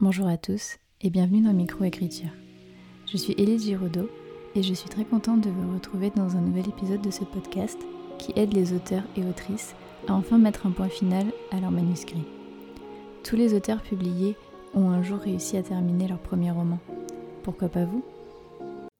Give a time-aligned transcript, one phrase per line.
[0.00, 2.30] Bonjour à tous et bienvenue dans Microécriture.
[3.10, 4.08] Je suis Élise Giraudot
[4.54, 7.76] et je suis très contente de vous retrouver dans un nouvel épisode de ce podcast
[8.16, 9.74] qui aide les auteurs et autrices
[10.06, 12.22] à enfin mettre un point final à leur manuscrit.
[13.24, 14.36] Tous les auteurs publiés
[14.72, 16.78] ont un jour réussi à terminer leur premier roman.
[17.42, 18.04] Pourquoi pas vous?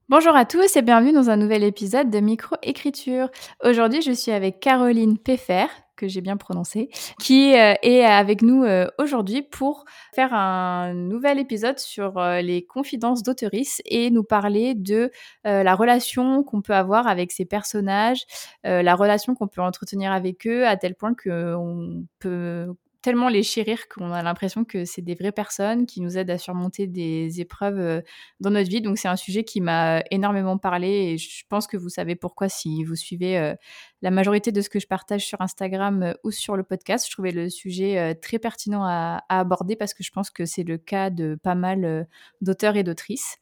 [0.09, 3.29] Bonjour à tous et bienvenue dans un nouvel épisode de Microécriture.
[3.65, 5.67] Aujourd'hui, je suis avec Caroline Peffer,
[5.99, 6.89] que j'ai bien prononcé,
[7.21, 12.65] qui euh, est avec nous euh, aujourd'hui pour faire un nouvel épisode sur euh, les
[12.65, 15.11] confidences d'auteuristes et nous parler de
[15.45, 18.25] la relation qu'on peut avoir avec ces personnages,
[18.65, 22.69] la relation qu'on peut entretenir avec eux, à tel point qu'on peut
[23.03, 26.39] tellement les chérir qu'on a l'impression que c'est des vraies personnes qui nous aident à
[26.39, 28.01] surmonter des épreuves euh,
[28.41, 28.83] dans notre vie.
[28.83, 32.49] Donc c'est un sujet qui m'a énormément parlé et je pense que vous savez pourquoi
[32.49, 33.55] si vous suivez euh,
[34.03, 37.07] la majorité de ce que je partage sur Instagram euh, ou sur le podcast.
[37.07, 40.79] Je trouvais le sujet très pertinent à, aborder parce que je pense que c'est le
[40.79, 42.07] cas de pas mal
[42.41, 43.37] d'auteurs et d'autrices.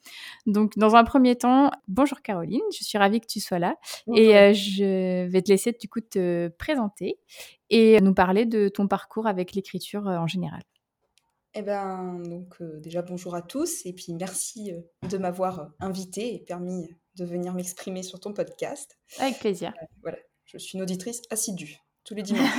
[0.47, 3.77] Donc dans un premier temps, bonjour Caroline, je suis ravie que tu sois là
[4.15, 7.19] et je vais te laisser du coup te présenter
[7.71, 10.63] et nous parler de ton parcours avec l'écriture euh, en général.
[11.55, 16.35] Eh bien, donc euh, déjà bonjour à tous et puis merci euh, de m'avoir invité
[16.35, 18.99] et permis de venir m'exprimer sur ton podcast.
[19.19, 19.73] Avec plaisir.
[20.03, 22.51] voilà, je suis une auditrice assidue tous les dimanches.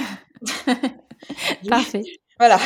[1.69, 2.03] Parfait.
[2.39, 2.59] Voilà,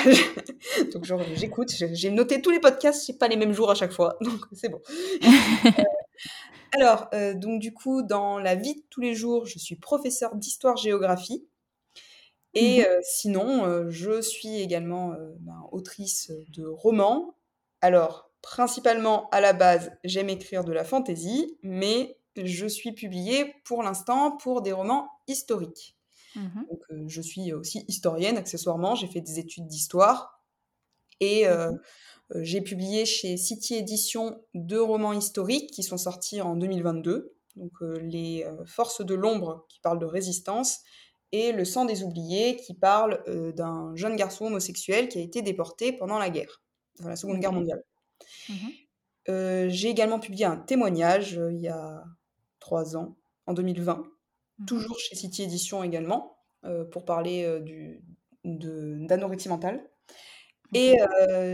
[0.93, 1.05] donc
[1.35, 4.41] j'écoute, j'ai noté tous les podcasts, c'est pas les mêmes jours à chaque fois, donc
[4.51, 4.81] c'est bon.
[6.73, 11.47] alors, donc du coup, dans la vie de tous les jours, je suis professeur d'histoire-géographie
[12.53, 17.37] et mmh sinon, je suis également ben, autrice de romans.
[17.79, 23.83] Alors, principalement à la base, j'aime écrire de la fantaisie, mais je suis publiée pour
[23.83, 25.97] l'instant pour des romans historiques.
[26.35, 30.41] Mmh Donc, je suis aussi historienne accessoirement, j'ai fait des études d'histoire
[31.19, 31.79] et mmh
[32.35, 37.35] j'ai publié chez City Édition deux romans historiques qui sont sortis en 2022.
[37.57, 40.79] Donc, Les Forces de l'ombre qui parlent de résistance
[41.31, 45.41] et Le sang des oubliés, qui parle euh, d'un jeune garçon homosexuel qui a été
[45.41, 46.61] déporté pendant la guerre,
[46.99, 47.83] la Seconde Guerre mondiale.
[48.49, 48.53] Mmh
[49.29, 52.03] euh, j'ai également publié un témoignage euh, il y a
[52.61, 56.37] trois ans, en 2020, mmh toujours chez City Édition également,
[56.91, 58.03] pour parler du,
[58.43, 59.83] d'anorexie mentale.
[60.73, 60.97] Et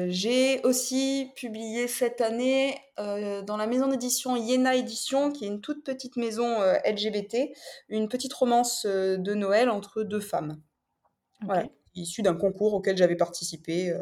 [0.09, 5.85] j'ai aussi publié cette année dans la maison d'édition Yéna Édition, qui est une toute
[5.85, 7.49] petite maison LGBT,
[7.87, 10.61] une petite romance de Noël entre deux femmes.
[11.45, 11.65] Voilà,
[11.95, 13.93] issue d'un concours auquel j'avais participé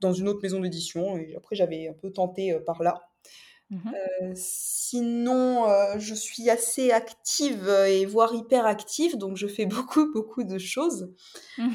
[0.00, 1.18] dans une autre maison d'édition.
[1.18, 3.02] Et après, j'avais un peu tenté par là.
[3.70, 3.90] Mmh
[4.34, 5.64] sinon,
[5.98, 11.12] je suis assez active et voire hyper active, donc je fais beaucoup, beaucoup de choses.
[11.58, 11.68] Mmh.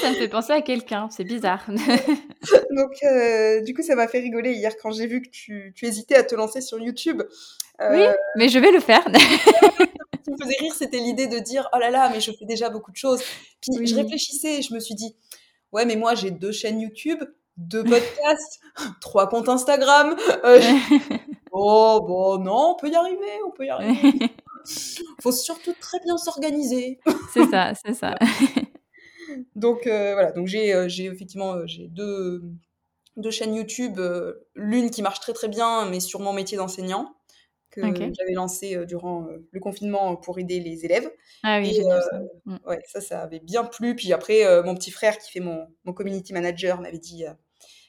[0.00, 1.66] ça me fait penser à quelqu'un, c'est bizarre.
[2.70, 6.16] donc, du coup, ça m'a fait rigoler hier quand j'ai vu que tu, tu, hésitais
[6.16, 7.22] à te lancer sur YouTube.
[7.80, 9.04] Oui, mais je vais le faire.
[10.24, 12.46] Ce qui me faisait rire, c'était l'idée de dire Oh là là, mais je fais
[12.46, 13.22] déjà beaucoup de choses.
[13.60, 15.14] Puis je réfléchissais et je me suis dit
[15.72, 17.22] Ouais, mais moi j'ai deux chaînes YouTube,
[17.56, 18.60] deux podcasts,
[19.00, 20.16] trois comptes Instagram.
[20.44, 20.60] Euh,
[21.52, 24.30] oh, bon, non, on peut y arriver, on peut y arriver.
[25.20, 26.98] Faut surtout très bien s'organiser.
[27.32, 28.16] c'est ça, c'est ça.
[29.56, 32.42] donc euh, voilà, donc j'ai euh, j'ai effectivement j'ai deux,
[33.16, 34.00] deux chaînes YouTube,
[34.54, 37.14] l'une qui marche très très bien, mais sur mon métier d'enseignant
[37.70, 41.10] que j'avais lancé durant le confinement pour aider les élèves.
[41.42, 42.20] Ah oui, j'ai ça.
[42.44, 42.56] Mm.
[42.66, 43.96] Ouais, ça, ça avait bien plu.
[43.96, 47.24] Puis après, mon petit frère qui fait mon, mon community manager m'avait dit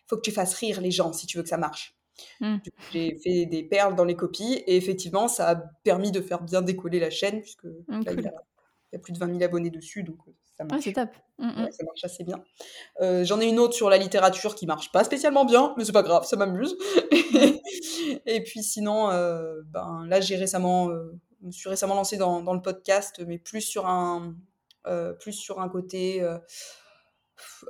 [0.08, 1.96] faut que tu fasses rire les gens si tu veux que ça marche.
[2.40, 2.58] Mmh.
[2.94, 6.62] J'ai fait des perles dans les copies et effectivement, ça a permis de faire bien
[6.62, 8.22] décoller la chaîne puisque mmh, il,
[8.94, 10.84] y a, plus de 20 000 abonnés dessus, donc euh, ça marche.
[10.84, 11.10] c'est top.
[11.38, 12.42] Mmh, ça marche assez bien.
[13.02, 15.92] Euh, j'en ai une autre sur la littérature qui marche pas spécialement bien, mais c'est
[15.92, 16.78] pas grave, ça m'amuse.
[18.26, 20.88] et puis sinon, euh, ben là, j'ai récemment,
[21.42, 24.36] me suis récemment lancée dans, dans, le podcast, mais plus sur un,
[25.20, 26.26] plus sur un côté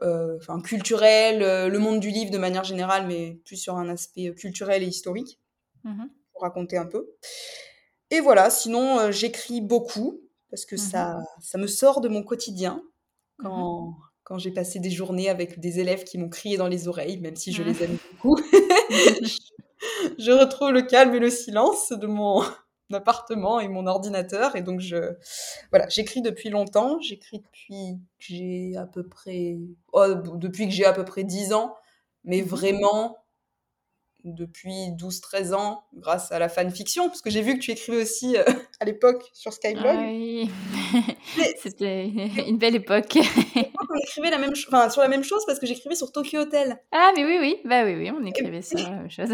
[0.02, 4.34] enfin, culturel, euh, le monde du livre de manière générale, mais plus sur un aspect
[4.35, 5.40] culturel et historique,
[5.84, 7.08] mmh pour raconter un peu.
[8.12, 10.20] Et voilà, sinon euh, j'écris beaucoup,
[10.50, 12.82] parce que mmh ça, ça me sort de mon quotidien
[13.40, 16.88] mmh quand, quand j'ai passé des journées avec des élèves qui m'ont crié dans les
[16.88, 18.38] oreilles, même si je les aime beaucoup.
[20.20, 22.44] je retrouve le calme et le silence de mon,
[22.93, 24.55] appartement et mon ordinateur.
[24.55, 25.14] Et donc, je,
[25.72, 26.99] voilà, j'écris depuis longtemps.
[27.02, 29.58] J'écris depuis que j'ai à peu près,
[29.93, 31.76] oh, depuis que j'ai à peu près 10 ans,
[32.23, 33.17] mais mmh vraiment
[34.26, 38.35] depuis 12-13 ans, grâce à la fanfiction, parce que j'ai vu que tu écrivais aussi
[38.35, 38.43] euh,
[38.79, 39.99] à l'époque sur Skyblog.
[39.99, 40.49] oui,
[41.61, 42.08] c'était
[42.47, 43.17] une belle époque.
[43.96, 46.78] qu'on écrivait la même enfin, sur la même chose parce que j'écrivais sur Tokyo Hotel.
[46.92, 49.30] Ah, mais oui, oui, bah oui, oui, on écrivait sur la même chose.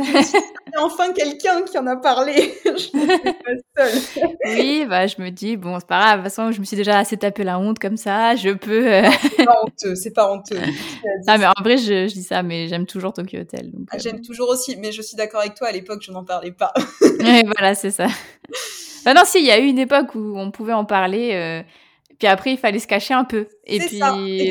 [0.77, 2.53] enfin quelqu'un qui en a parlé.
[2.65, 4.29] je pas seule.
[4.45, 6.77] oui, bah je me dis, bon, c'est pas grave, de toute façon, je me suis
[6.77, 8.87] déjà assez tapé la honte comme ça, je peux.
[8.91, 10.59] Euh, c'est pas honteux, c'est pas honteux.
[11.27, 13.71] Ah, mais en vrai, je, je dis ça, mais j'aime toujours Tokyo Hotel.
[13.91, 16.51] Ah, j'aime toujours aussi, mais je suis d'accord avec toi, à l'époque, je n'en parlais
[16.51, 16.73] pas.
[17.01, 18.07] oui, voilà, c'est ça.
[19.05, 21.31] Bah non, si, il y a eu une époque où on pouvait en parler.
[21.33, 21.63] Euh,
[22.21, 23.47] puis après, il fallait se cacher un peu.
[23.65, 23.97] Et puis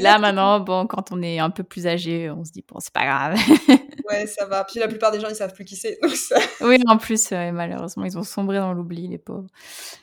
[0.00, 2.92] là, maintenant, bon, quand on est un peu plus âgé, on se dit, bon, c'est
[2.92, 3.36] pas grave.
[4.10, 4.64] ouais, ça va.
[4.64, 5.96] Puis la plupart des gens, ils savent plus qui c'est.
[6.62, 9.46] Oui, en plus, malheureusement, ils ont sombré dans l'oubli, les pauvres.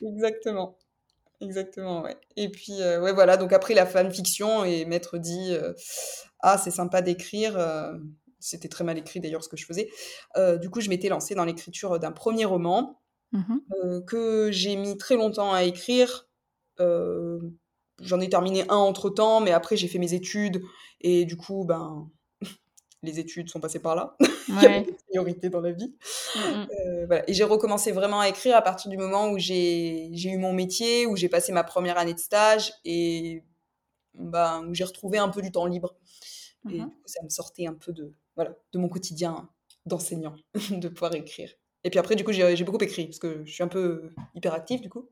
[0.00, 0.78] Exactement.
[1.42, 2.16] Exactement, ouais.
[2.36, 3.36] Et puis, euh, ouais, voilà.
[3.36, 5.74] Donc après, la fanfiction, et Maître dit, euh,
[6.40, 7.58] ah, c'est sympa d'écrire.
[7.58, 7.92] Euh,
[8.40, 9.90] c'était très mal écrit d'ailleurs ce que je faisais.
[10.58, 12.98] du coup, je m'étais lancée dans l'écriture d'un premier roman
[13.32, 13.56] mmh
[14.06, 16.27] que j'ai mis très longtemps à écrire euh,
[16.78, 20.62] j'en ai terminé un entre temps, mais après j'ai fait mes études
[21.00, 22.08] et du coup, ben,
[23.02, 24.16] les études sont passées par là.
[24.48, 25.94] Il y a des priorités dans la vie.
[26.34, 26.66] Mmh, mmh.
[26.86, 27.28] Euh, voilà.
[27.28, 31.06] Et j'ai recommencé vraiment à écrire à partir du moment où j'ai eu mon métier,
[31.06, 33.44] où j'ai passé ma première année de stage et
[34.14, 35.96] ben, où j'ai retrouvé un peu du temps libre.
[36.70, 39.48] Et mmh du coup, ça me sortait un peu de, voilà, de mon quotidien
[39.86, 40.34] d'enseignant,
[40.70, 41.50] de pouvoir écrire.
[41.84, 44.80] Et puis après, du coup, j'ai beaucoup écrit, parce que je suis un peu hyperactive,
[44.80, 45.08] du coup.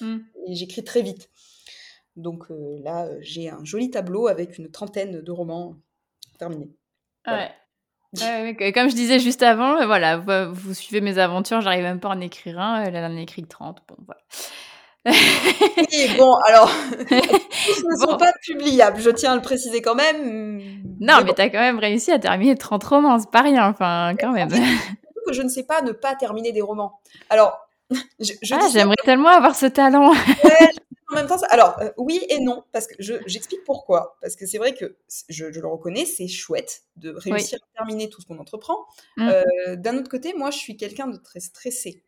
[0.00, 0.18] Mmh.
[0.48, 1.30] Et j'écris très vite.
[2.16, 5.76] Donc euh, là, euh, j'ai un joli tableau avec une trentaine de romans
[6.38, 6.70] terminés.
[7.26, 7.50] Ouais.
[8.72, 12.12] comme je disais juste avant, euh, voilà, vous, suivez mes aventures, j'arrive même pas à
[12.12, 14.20] en écrire un, elle en a écrit 30, bon voilà.
[15.76, 16.70] oui, bon, alors,
[17.10, 20.60] ils ne sont pas publiables, je tiens à le préciser quand même.
[21.00, 24.14] Non, mais, tu as quand même réussi à terminer 30 romans, c'est pas rien, enfin,
[24.18, 24.50] quand même
[25.26, 27.00] que je ne sais pas ne pas terminer des romans.
[27.30, 27.68] Alors,
[28.20, 30.12] je, ah, j'aimerais tellement avoir ce talent.
[31.10, 34.16] en même temps, alors euh, oui et non, parce que j'explique pourquoi.
[34.20, 34.96] Parce que c'est vrai que
[35.28, 38.86] je, le reconnais, c'est chouette de réussir à terminer tout ce qu'on entreprend.
[39.16, 39.28] Mmh.
[39.28, 42.02] Euh, d'un autre côté, moi, je suis quelqu'un de très stressé.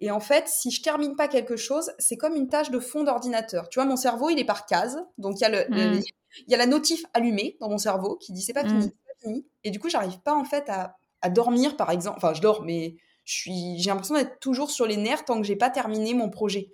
[0.00, 3.04] Et en fait, si je termine pas quelque chose, c'est comme une tâche de fond
[3.04, 3.68] d'ordinateur.
[3.68, 5.02] Tu vois, mon cerveau, il est par case.
[5.18, 6.02] Donc, il y, a le, mmh.
[6.46, 8.82] il y a la notif allumée dans mon cerveau qui dit c'est pas fini, mmh.
[8.82, 9.46] c'est pas fini.
[9.64, 12.18] Et du coup, j'arrive pas en fait à à dormir, par exemple.
[12.18, 15.70] Enfin, je dors, mais j'ai l'impression d'être toujours sur les nerfs tant que j'ai pas
[15.70, 16.70] terminé mon projet.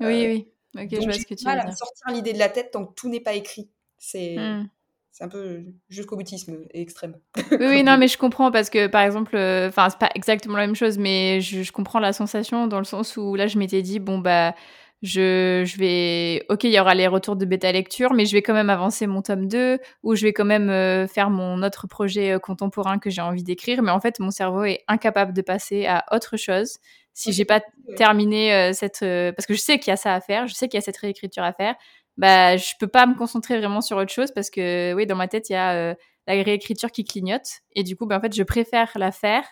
[0.00, 0.48] Oui, euh, oui.
[0.76, 1.66] Ok, je vois ce que tu veux dire.
[1.66, 3.70] à sortir l'idée de la tête tant que tout n'est pas écrit.
[3.98, 4.36] C'est.
[4.38, 4.68] Hmm.
[5.14, 7.18] C'est un peu jusqu'au boutisme extrême.
[7.36, 10.56] Oui, oui, non, mais je comprends parce que par exemple, euh, enfin, c'est pas exactement
[10.56, 13.58] la même chose, mais je, je, comprends la sensation dans le sens où là, je
[13.58, 14.54] m'étais dit, bon, bah,
[15.02, 18.42] je, je vais, ok, il y aura les retours de bêta lecture, mais je vais
[18.42, 21.88] quand même avancer mon tome 2 ou je vais quand même euh, faire mon autre
[21.88, 23.82] projet euh, contemporain que j'ai envie d'écrire.
[23.82, 26.78] Mais en fait, mon cerveau est incapable de passer à autre chose
[27.14, 27.60] si j'ai pas
[27.96, 29.00] terminé euh, cette,
[29.34, 30.84] parce que je sais qu'il y a ça à faire, je sais qu'il y a
[30.84, 31.74] cette réécriture à faire.
[32.16, 35.26] Bah, je peux pas me concentrer vraiment sur autre chose parce que, oui, dans ma
[35.26, 35.94] tête, il y a
[36.26, 39.44] la réécriture qui clignote et du coup, bah, en fait, je préfère la faire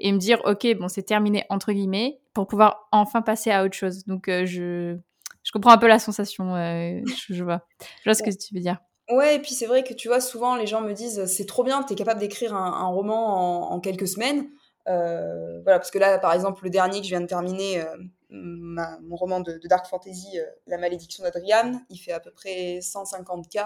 [0.00, 3.74] et me dire ok bon c'est terminé entre guillemets pour pouvoir enfin passer à autre
[3.74, 4.04] chose.
[4.04, 4.96] Donc euh, je
[5.42, 7.66] je comprends un peu la sensation euh, je, vois.
[8.02, 8.78] Je vois ce que tu veux dire.
[9.10, 11.64] Ouais et puis c'est vrai que tu vois souvent les gens me disent c'est trop
[11.64, 14.48] bien tu es capable d'écrire un, roman en, quelques semaines.
[14.86, 17.82] Euh, voilà parce que là par exemple le dernier que je viens de terminer
[18.30, 23.58] mon roman de, dark fantasy la malédiction d'Adriane il fait à peu près 150 k.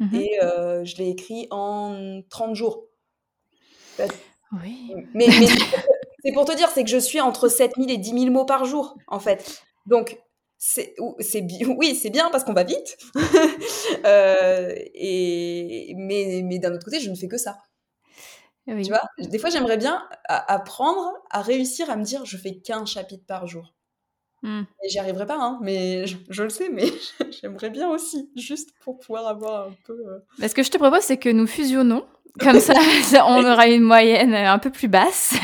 [0.00, 0.38] Mmh et
[0.84, 2.88] je l'ai écrit en 30 jours
[4.62, 4.94] oui.
[5.14, 5.26] Mais,
[6.24, 8.64] c'est pour te dire, c'est que je suis entre 7000 et 10 000 mots par
[8.64, 9.62] jour, en fait.
[9.86, 10.18] Donc,
[10.58, 10.94] c'est,
[11.78, 12.96] oui, c'est bien parce qu'on va vite.
[14.06, 17.56] Euh, et, mais, mais d'un autre côté, je ne fais que ça.
[18.66, 22.84] Tu vois, des fois, j'aimerais bien apprendre à réussir à me dire, je fais qu'un
[22.84, 23.73] chapitre par jour.
[24.44, 26.86] Et j'y arriverai pas, hein, mais je, le sais, mais
[27.40, 29.94] j'aimerais bien aussi, juste pour pouvoir avoir un peu.
[29.94, 32.04] Euh Ce que je te propose, c'est que nous fusionnons
[32.40, 32.74] comme ça,
[33.28, 35.34] on aura une moyenne un peu plus basse.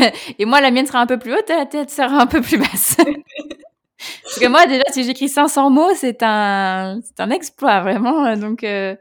[0.40, 2.40] Et moi, la mienne sera un peu plus haute et la tête sera un peu
[2.40, 2.96] plus basse.
[4.24, 8.36] Parce que moi, déjà, si j'écris 500 mots, c'est un, c'est un exploit, vraiment.
[8.36, 8.96] Donc, euh,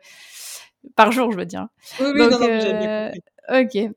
[0.95, 1.67] par jour, je veux dire.
[1.99, 3.09] Oui, oui, non, non, euh,
[3.49, 3.89] Ok.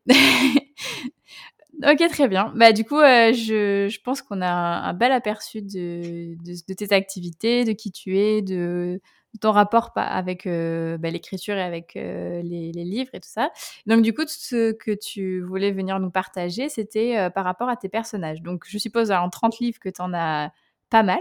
[1.84, 2.52] Ok, très bien.
[2.56, 6.74] Bah, du coup, euh, je, je pense qu'on a un, bel aperçu de, de, de,
[6.74, 9.00] tes activités, de qui tu es, de,
[9.40, 13.50] ton rapport avec euh, bah, l'écriture et avec euh, les, livres et tout ça.
[13.86, 17.88] Donc du coup, ce que tu voulais venir nous partager, c'était par rapport à tes
[17.88, 18.42] personnages.
[18.42, 20.50] Donc je suppose en 30 livres que tu en as
[20.90, 21.20] pas mal.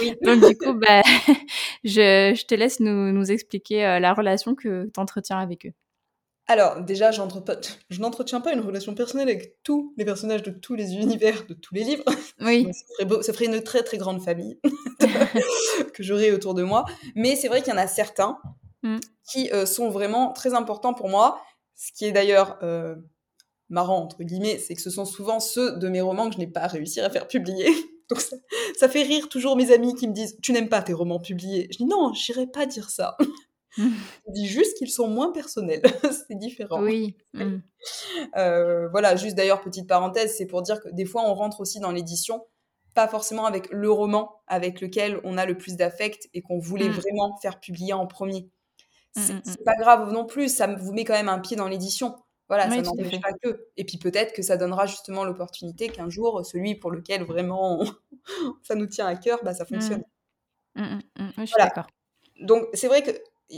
[0.00, 0.14] Oui.
[0.22, 1.02] Donc du coup, bah,
[1.84, 5.72] je, je, te laisse nous, nous expliquer la relation que tu entretiens avec eux.
[6.52, 10.94] Alors, déjà, je n'entretiens pas une relation personnelle avec tous les personnages de tous les
[10.94, 12.04] univers, de tous les livres.
[12.40, 12.68] Oui.
[13.22, 14.58] ça, ferait une très très grande famille
[15.94, 16.84] que j'aurais autour de moi.
[17.14, 18.38] Mais c'est vrai qu'il y en a certains
[18.82, 18.98] Mm.
[19.30, 21.40] qui euh, sont vraiment très importants pour moi.
[21.76, 22.96] Ce qui est d'ailleurs euh,
[23.68, 26.46] marrant, entre guillemets, c'est que ce sont souvent ceux de mes romans que je n'ai
[26.46, 27.66] pas réussi à faire publier.
[28.10, 28.36] Donc ça,
[28.76, 31.68] ça fait rire toujours mes amis qui me disent Tu n'aimes pas tes romans publiés?
[31.70, 33.16] Je dis Non, j'irai pas dire ça.
[33.76, 33.84] Je
[34.32, 35.82] dis juste qu'ils sont moins personnels.
[36.28, 36.82] c'est différent.
[36.82, 37.16] Oui.
[37.34, 37.62] Mm.
[38.36, 41.80] Euh, voilà, juste d'ailleurs, petite parenthèse, c'est pour dire que des fois, on rentre aussi
[41.80, 42.46] dans l'édition,
[42.94, 46.90] pas forcément avec le roman avec lequel on a le plus d'affect et qu'on voulait
[46.90, 46.92] Mm.
[46.92, 48.50] vraiment faire publier en premier.
[49.16, 51.56] C'est Mm, mm, c'est pas grave non plus, ça vous met quand même un pied
[51.56, 52.14] dans l'édition.
[52.48, 53.66] Voilà, Oui, ça n'empêche pas que.
[53.78, 57.92] Et puis peut-être que ça donnera justement l'opportunité qu'un jour, celui pour lequel vraiment on-
[58.62, 60.04] ça nous tient à cœur, bah, ça fonctionne.
[60.76, 61.00] Mm, mm, mm.
[61.18, 61.64] Oui, je suis Voilà.
[61.70, 61.86] d'accord.
[62.40, 63.02] Donc c'est vrai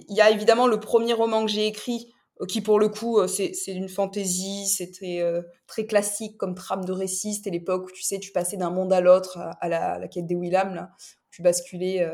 [0.03, 3.19] qu'il y a évidemment le premier roman que j'ai écrit, euh, qui pour le coup,
[3.19, 7.35] euh, c'est une fantaisie, c'était euh, très classique comme trame de récit.
[7.35, 10.35] C'était l'époque où tu sais, tu passais d'un monde à l'autre, à, la, quête des
[10.35, 10.91] Willam, là,
[11.31, 12.07] tu basculais.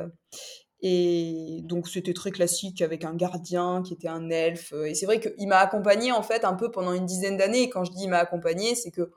[0.83, 4.73] et donc c'était très classique avec un gardien qui était un elfe.
[4.87, 7.63] Et c'est vrai qu'il m'a accompagné en fait un peu pendant une dizaine d'années.
[7.63, 9.11] Et quand je dis il m'a accompagné, c'est que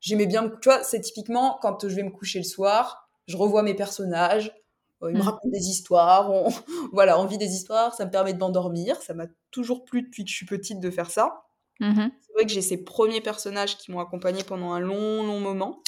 [0.00, 0.48] j'aimais bien.
[0.48, 4.52] Tu vois, c'est typiquement quand je vais me coucher le soir, je revois mes personnages.
[5.02, 5.22] Ils me Mm.
[5.22, 6.48] racontent des histoires, on,
[6.92, 9.00] voilà, envie des histoires, ça me permet de m'endormir.
[9.02, 11.42] Ça m'a toujours plu depuis que je suis petite de faire ça.
[11.80, 12.12] Mhm.
[12.20, 15.82] C'est vrai que j'ai ces premiers personnages qui m'ont accompagnée pendant un long, long moment.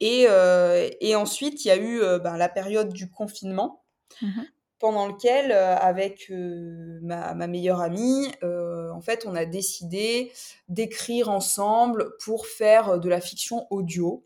[0.00, 3.84] Et, euh, et ensuite, il y a eu euh, ben, la période du confinement,
[4.20, 4.46] Mhm.
[4.78, 10.32] pendant lequel, euh, avec ma, ma meilleure amie, en fait, on a décidé
[10.68, 14.25] d'écrire ensemble pour faire de la fiction audio.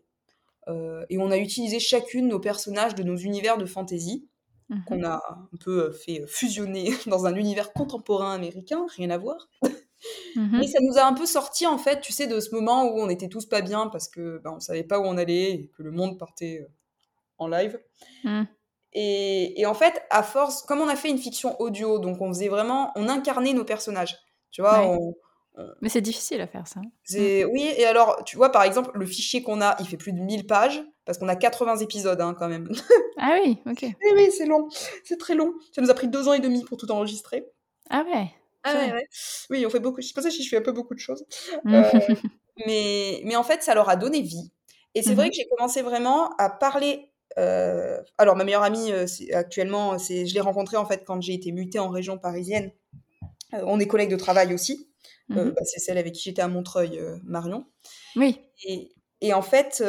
[0.67, 4.27] Euh, et on a utilisé chacune nos personnages de nos univers de fantasy
[4.71, 4.83] Mhm.
[4.87, 9.49] qu'on a un peu euh, fait fusionner dans un univers contemporain américain, rien à voir.
[10.35, 10.59] Mhm.
[10.59, 12.99] Mais ça nous a un peu sorti, en fait, tu sais, de ce moment où
[12.99, 15.67] on était tous pas bien parce que ben, on savait pas où on allait et
[15.77, 16.71] que le monde partait euh,
[17.37, 17.79] en live.
[18.23, 18.43] Mm.
[18.93, 22.29] Et, et en fait, à force, comme on a fait une fiction audio, donc on
[22.29, 24.17] faisait vraiment, on incarnait nos personnages.
[24.51, 24.97] Tu vois, Ouais.
[24.99, 25.15] on,
[25.81, 26.81] Mais c'est difficile à faire ça.
[27.03, 30.13] c'est- oui, et alors, tu vois, par exemple, le fichier qu'on a, il fait plus
[30.13, 32.69] de 1000 pages, parce qu'on a 80 épisodes hein, quand même.
[33.17, 33.81] Ah oui, ok.
[33.83, 34.67] oui, oui, c'est long,
[35.03, 35.53] c'est très long.
[35.75, 37.45] Ça nous a pris deux ans et demi pour tout enregistrer.
[37.89, 38.31] Ah ouais.
[38.63, 39.07] Ah ouais, ouais.
[39.49, 41.23] Oui, on fait beaucoup, je sais pas si je fais un peu beaucoup de choses.
[41.65, 41.73] Mm.
[41.75, 41.81] Euh,
[42.65, 44.51] mais, mais en fait, ça leur a donné vie.
[44.95, 45.31] Et c'est vrai Mhm.
[45.31, 47.11] que j'ai commencé vraiment à parler.
[47.37, 51.51] euh, alors, ma meilleure amie, euh, actuellement, je l'ai rencontrée en fait quand j'ai été
[51.51, 52.71] mutée en région parisienne.
[53.53, 54.87] Euh, on est collègues de travail aussi.
[55.31, 55.51] Euh, Mhm.
[55.51, 57.65] bah, c'est celle avec qui j'étais à Montreuil, euh, Marion.
[58.15, 58.39] Oui.
[58.65, 59.83] Et, et en fait,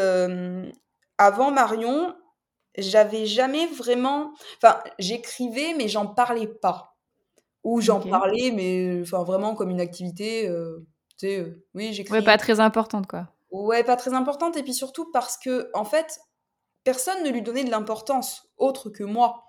[1.19, 2.15] avant Marion,
[2.79, 4.33] j'avais jamais vraiment.
[4.63, 6.97] Enfin, j'écrivais, mais j'en parlais pas.
[7.65, 10.49] Ou j'en parlais, mais enfin, vraiment comme une activité.
[10.49, 10.85] euh,
[11.19, 12.13] tu sais, euh, oui, j'écris.
[12.15, 13.29] Ouais, pas très importante, quoi.
[13.53, 14.57] Ouais, pas très importante.
[14.57, 16.21] Et puis surtout parce que, en fait,
[16.85, 19.45] personne ne lui donnait de l'importance autre que moi.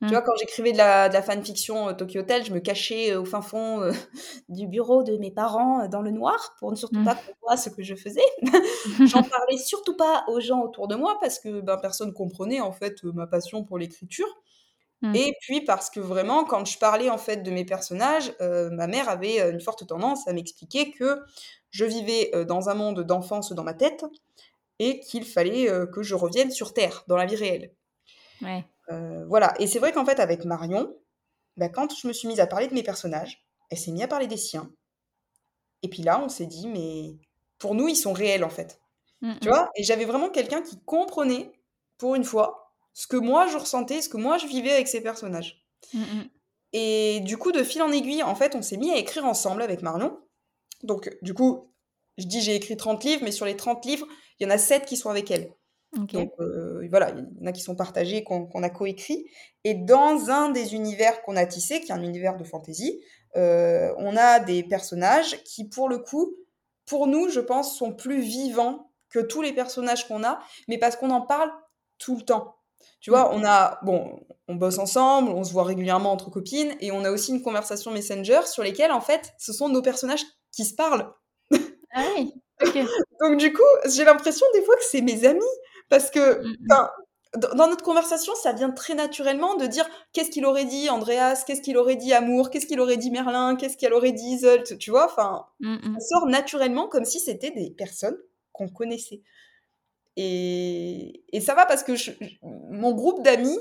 [0.00, 0.10] Tu Mm.
[0.10, 3.20] vois, quand j'écrivais de la, de la fanfiction euh, Tokyo Hotel, je me cachais euh,
[3.20, 3.90] au fin fond euh,
[4.48, 7.04] du bureau de mes parents dans le noir pour ne surtout Mm.
[7.04, 8.22] pas qu'on voit ce que je faisais.
[9.06, 12.70] J'en parlais surtout pas aux gens autour de moi parce que ben, personne comprenait en
[12.70, 14.28] fait ma passion pour l'écriture.
[15.02, 15.14] Mm.
[15.16, 19.08] Et puis parce que vraiment, quand je parlais en fait de mes personnages, ma mère
[19.08, 21.22] avait une forte tendance à m'expliquer que
[21.70, 24.04] je vivais dans un monde d'enfance dans ma tête
[24.78, 27.72] et qu'il fallait que je revienne sur Terre, dans la vie réelle.
[28.42, 28.64] Ouais.
[28.90, 29.54] Euh, voilà.
[29.58, 30.94] Et c'est vrai qu'en fait, avec Marion,
[31.56, 34.08] bah, quand je me suis mise à parler de mes personnages, elle s'est mise à
[34.08, 34.70] parler des siens.
[35.82, 37.16] Et puis là, on s'est dit, mais
[37.58, 38.80] pour nous, ils sont réels en fait.
[39.20, 39.50] Mm, Tu mm.
[39.50, 39.70] vois?
[39.76, 41.52] Et j'avais vraiment quelqu'un qui comprenait,
[41.98, 45.00] pour une fois, ce que moi je ressentais, ce que moi je vivais avec ces
[45.00, 45.64] personnages.
[45.92, 46.22] Mm.
[46.72, 49.62] Et du coup, de fil en aiguille, en fait, on s'est mis à écrire ensemble
[49.62, 50.18] avec Marion.
[50.82, 51.72] Donc, du coup,
[52.18, 54.06] je dis j'ai écrit 30 livres, mais sur les 30 livres,
[54.38, 55.52] il y en a 7 qui sont avec elle.
[55.94, 59.26] Donc euh, voilà, il y en a qui sont partagés, qu'on qu'on a coécrit.
[59.64, 63.00] Et dans un des univers qu'on a tissé, qui est un univers de fantasy,
[63.36, 66.34] euh, on a des personnages qui, pour le coup,
[66.86, 70.96] pour nous, je pense, sont plus vivants que tous les personnages qu'on a, mais parce
[70.96, 71.50] qu'on en parle
[71.98, 72.56] tout le temps.
[73.00, 76.92] Tu vois, on a, bon, on bosse ensemble, on se voit régulièrement entre copines, et
[76.92, 80.64] on a aussi une conversation Messenger sur lesquelles, en fait, ce sont nos personnages qui
[80.64, 81.12] se parlent.
[81.94, 82.32] Ah oui.
[82.60, 82.76] Ok.
[83.20, 85.44] Donc du coup, j'ai l'impression des fois que c'est mes amis
[85.88, 86.68] parce que Mm, mm.
[87.56, 91.60] dans notre conversation, ça vient très naturellement de dire qu'est-ce qu'il aurait dit Andreas, qu'est-ce
[91.60, 94.90] qu'il aurait dit Amour, qu'est-ce qu'il aurait dit Merlin, qu'est-ce qu'elle aurait dit Iseult, tu
[94.90, 96.00] vois, enfin, Mm, mm.
[96.00, 98.16] ça sort naturellement comme si c'était des personnes
[98.52, 99.20] qu'on connaissait.
[100.16, 102.10] Et, et ça va parce que je-
[102.42, 103.58] mon groupe d'amis,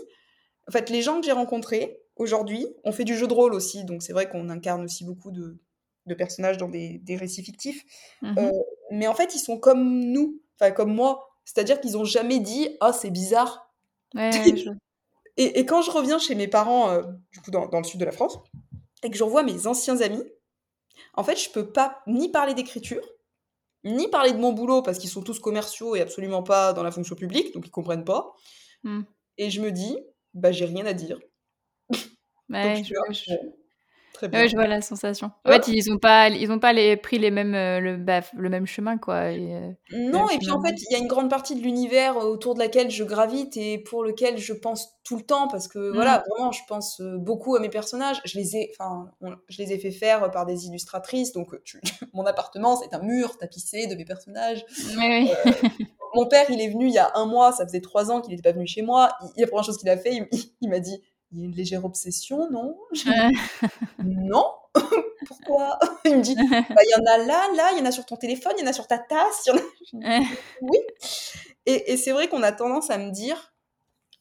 [0.68, 3.84] en fait, les gens que j'ai rencontrés aujourd'hui, on fait du jeu de rôle aussi,
[3.86, 5.58] donc c'est vrai qu'on incarne aussi beaucoup de,
[6.08, 7.84] de personnages dans des, des récits fictifs.
[8.22, 8.38] Mhm.
[8.40, 8.52] Euh,
[8.92, 11.27] mais en fait, ils sont comme nous, enfin comme moi.
[11.48, 13.74] C'est-à-dire qu'ils n'ont jamais dit Ah, c'est bizarre.
[14.14, 14.70] Ouais, ouais, je-
[15.38, 18.00] Et, et quand je reviens chez mes parents, euh, du coup, dans, dans le sud
[18.00, 18.38] de la France,
[19.04, 20.24] et que je revois mes anciens amis,
[21.14, 23.02] en fait, je peux pas ni parler d'écriture,
[23.84, 26.92] ni parler de mon boulot parce qu'ils sont tous commerciaux et absolument pas dans la
[26.92, 28.34] fonction publique, donc ils comprennent pas.
[28.84, 29.02] Mmh.
[29.38, 29.98] Et je me dis,
[30.34, 31.20] bah j'ai rien à dire.
[32.50, 33.34] Ouais, donc, je, je-
[34.18, 34.42] très bien.
[34.42, 35.32] ouais, je vois la sensation.
[35.46, 38.22] En fait, ils ont pas, ils ont pas les, pris les mêmes, euh, le, bah,
[38.36, 39.32] le même chemin, quoi.
[39.32, 42.18] et, euh, Non, et puis en fait, il y a une grande partie de l'univers
[42.18, 45.68] euh, autour de laquelle je gravite et pour lequel je pense tout le temps parce
[45.68, 48.20] que voilà, vraiment, je pense beaucoup à mes personnages.
[48.26, 49.10] Je les ai, enfin,
[49.48, 51.80] je les ai fait faire par des illustratrices, donc tu-
[52.14, 54.66] mon appartement, c'est un mur tapissé de mes personnages.
[54.98, 55.70] Oui, oui.
[56.16, 58.32] Mon père, il est venu il y a un mois, ça faisait trois ans qu'il
[58.32, 59.12] n'était pas venu chez moi.
[59.36, 60.28] Il, la première chose qu'il a fait, il,
[60.62, 62.78] il m'a dit, il y a une légère obsession, non?
[64.00, 64.46] Non?
[65.28, 65.80] Pourquoi?
[66.06, 66.44] Il me dit, Bah,
[66.84, 68.64] il y en a là, là, il y en a sur ton téléphone, il y
[68.64, 70.20] en a sur ta tasse, il y en a...
[70.62, 70.78] Oui.
[71.66, 73.54] Et, et c'est vrai qu'on a tendance à me dire,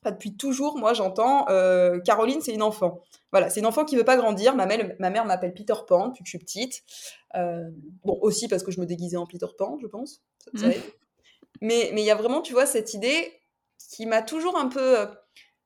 [0.02, 3.00] enfin, depuis toujours, moi j'entends, euh, Caroline, c'est une enfant.
[3.32, 4.56] Voilà, c'est une enfant qui veut pas grandir.
[4.56, 6.82] Ma mère, ma mère m'appelle Peter Pan depuis que je suis petite.
[7.36, 7.68] Euh,
[8.04, 10.22] bon, aussi parce que je me déguisais en Peter Pan, je pense.
[10.54, 10.72] Ça- ça Mm.
[11.62, 13.32] Mais mais il y a vraiment, tu vois, cette idée
[13.90, 15.06] qui m'a toujours un peu.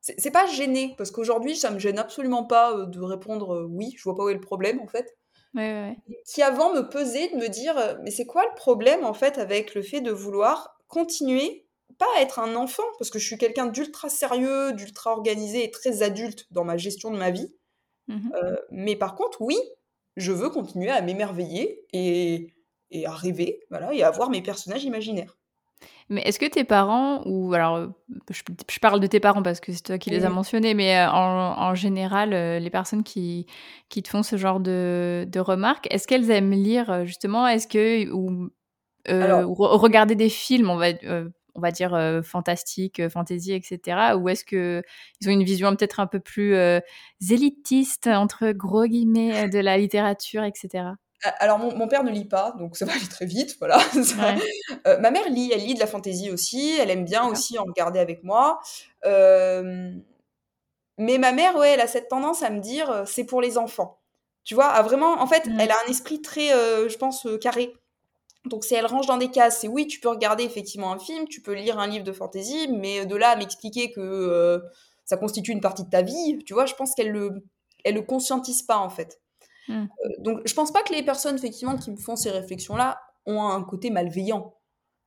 [0.00, 3.92] C'est pas gêné, parce qu'aujourd'hui, ça me gêne absolument pas euh, de répondre euh, oui,
[3.96, 5.16] je vois pas où est le problème en fait.
[5.54, 9.04] Ouais, ouais, qui avant me pesait de me dire euh, mais c'est quoi le problème
[9.04, 11.66] en fait avec le fait de vouloir continuer
[11.98, 15.70] pas à être un enfant parce que je suis quelqu'un d'ultra sérieux, d'ultra organisé et
[15.72, 17.52] très adulte dans ma gestion de ma vie.
[18.34, 19.56] Euh, mais par contre oui
[20.16, 22.54] je veux continuer à m'émerveiller et,
[22.90, 25.39] et à rêver voilà et à avoir mes personnages imaginaires
[26.10, 27.86] Mais est-ce que tes parents, ou alors euh,
[28.30, 30.96] je, je parle de tes parents parce que c'est toi qui les as mentionnés, mais
[30.98, 33.46] euh, en, en général, euh, les personnes qui,
[33.88, 37.46] qui te font ce genre de, de remarques, est-ce qu'elles aiment lire justement?
[37.46, 38.50] Est-ce que ou,
[39.08, 43.00] euh, Alors- ou re- regarder des films, on va, euh, on va dire euh, fantastiques,
[43.00, 44.16] euh, fantasy, etc.
[44.18, 44.82] Ou est-ce que
[45.20, 46.80] ils ont une vision peut-être un peu plus euh,
[47.30, 50.84] élitiste entre gros guillemets de la littérature, etc.
[51.24, 53.78] Ah, Alors, mon, mon père ne lit pas, donc ça va aller très vite, voilà.
[54.04, 54.38] Ça- Ouais.
[54.86, 57.32] Euh, ma mère lit, elle lit de la fantaisie aussi, elle aime bien D'accord.
[57.32, 58.60] aussi en regarder avec moi.
[59.04, 59.92] Euh,
[60.98, 63.98] mais ma mère, ouais, elle a cette tendance à me dire, c'est pour les enfants.
[64.44, 65.60] Tu vois, à vraiment, en fait, Mm.
[65.60, 67.74] elle a un esprit très, euh, je pense, carré.
[68.46, 71.26] Donc, si elle range dans des cases, c'est oui, tu peux regarder effectivement un film,
[71.28, 74.62] tu peux lire un livre de fantaisie, mais de là à m'expliquer que
[75.06, 77.44] ça constitue une partie de ta vie, tu vois, je pense qu'elle le,
[77.84, 79.20] elle le conscientise pas, en fait.
[79.68, 79.82] Mm.
[79.84, 83.42] Euh, donc, je pense pas que les personnes, effectivement, qui me font ces réflexions-là ont
[83.42, 84.56] un côté malveillant.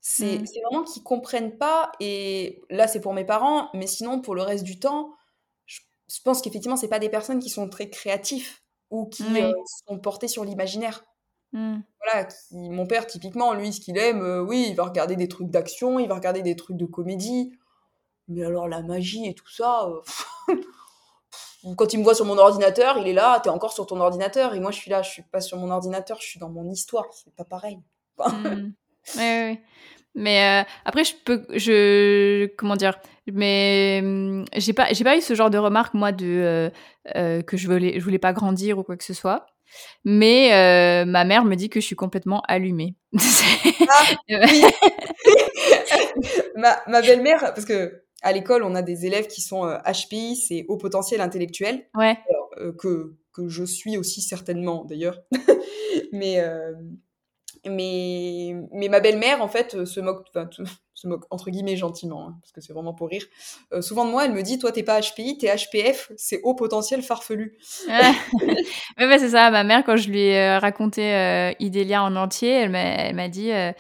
[0.02, 0.46] C'est Mm.
[0.46, 4.42] c'est vraiment qu'ils comprennent pas, et là, c'est pour mes parents, mais sinon, pour le
[4.42, 5.14] reste du temps,
[5.66, 9.54] je, je pense qu'effectivement, c'est pas des personnes qui sont très créatifs ou qui euh,
[9.88, 11.04] sont portées sur l'imaginaire.
[11.54, 11.78] Mm.
[12.04, 15.28] Voilà, qui- mon père, typiquement, lui, ce qu'il aime, euh, oui, il va regarder des
[15.30, 17.54] trucs d'action, il va regarder des trucs de comédie,
[18.28, 19.88] mais alors la magie et tout ça,
[20.50, 20.56] euh,
[21.78, 24.54] quand il me voit sur mon ordinateur, il est là, t'es encore sur ton ordinateur,
[24.54, 26.70] et moi, je suis là, je suis pas sur mon ordinateur, je suis dans mon
[26.70, 27.80] histoire, c'est pas pareil.
[28.20, 28.72] Mm.
[29.18, 29.62] Ouais, ouais, ouais.
[30.16, 32.94] Mais euh, après, je peux, je, comment dire,
[33.32, 36.70] mais hum, j'ai pas, j'ai pas eu ce genre de remarque moi de euh,
[37.16, 39.46] euh, que je voulais, je voulais pas grandir ou quoi que ce soit.
[40.06, 42.96] Mais euh, ma mère me dit que je suis complètement allumée.
[43.90, 44.64] Ah, oui.
[46.56, 50.36] ma ma belle-mère, parce que à l'école, on a des élèves qui sont euh, HPI,
[50.36, 52.18] c'est haut potentiel intellectuel, ouais.
[52.58, 55.20] euh, que, que je suis aussi certainement d'ailleurs.
[56.14, 56.74] mais, euh,
[57.66, 60.28] mais, mais ma belle-mère, en fait, euh, se moque,
[60.94, 63.26] se moque entre guillemets gentiment, hein, parce que c'est vraiment pour rire.
[63.74, 66.56] Euh, souvent de moi, elle me dit Toi, t'es pas HPI, t'es HPF, c'est haut
[66.56, 67.58] potentiel farfelu.
[69.00, 69.50] Ouais, ouais, c'est ça.
[69.50, 73.16] Ma mère, quand je lui ai euh, raconté euh, Idélia en entier, elle m'a, elle
[73.16, 73.72] m'a dit euh,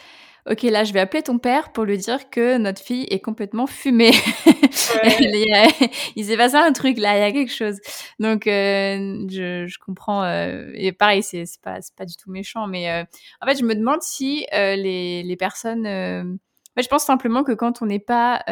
[0.49, 3.65] Ok, là, je vais appeler ton père pour lui dire que notre fille est complètement
[3.65, 4.11] fumée.
[5.21, 5.67] Il y a-
[6.17, 7.79] il s'est passé un truc là, il y a quelque chose.
[8.19, 10.23] Donc, euh, je, je comprends.
[10.23, 13.03] euh, et pareil, c'est pas, pas du tout méchant, mais euh,
[13.41, 15.85] en fait, je me demande si euh, les, les personnes.
[15.85, 18.43] euh, en fait, je pense simplement que quand on n'est pas.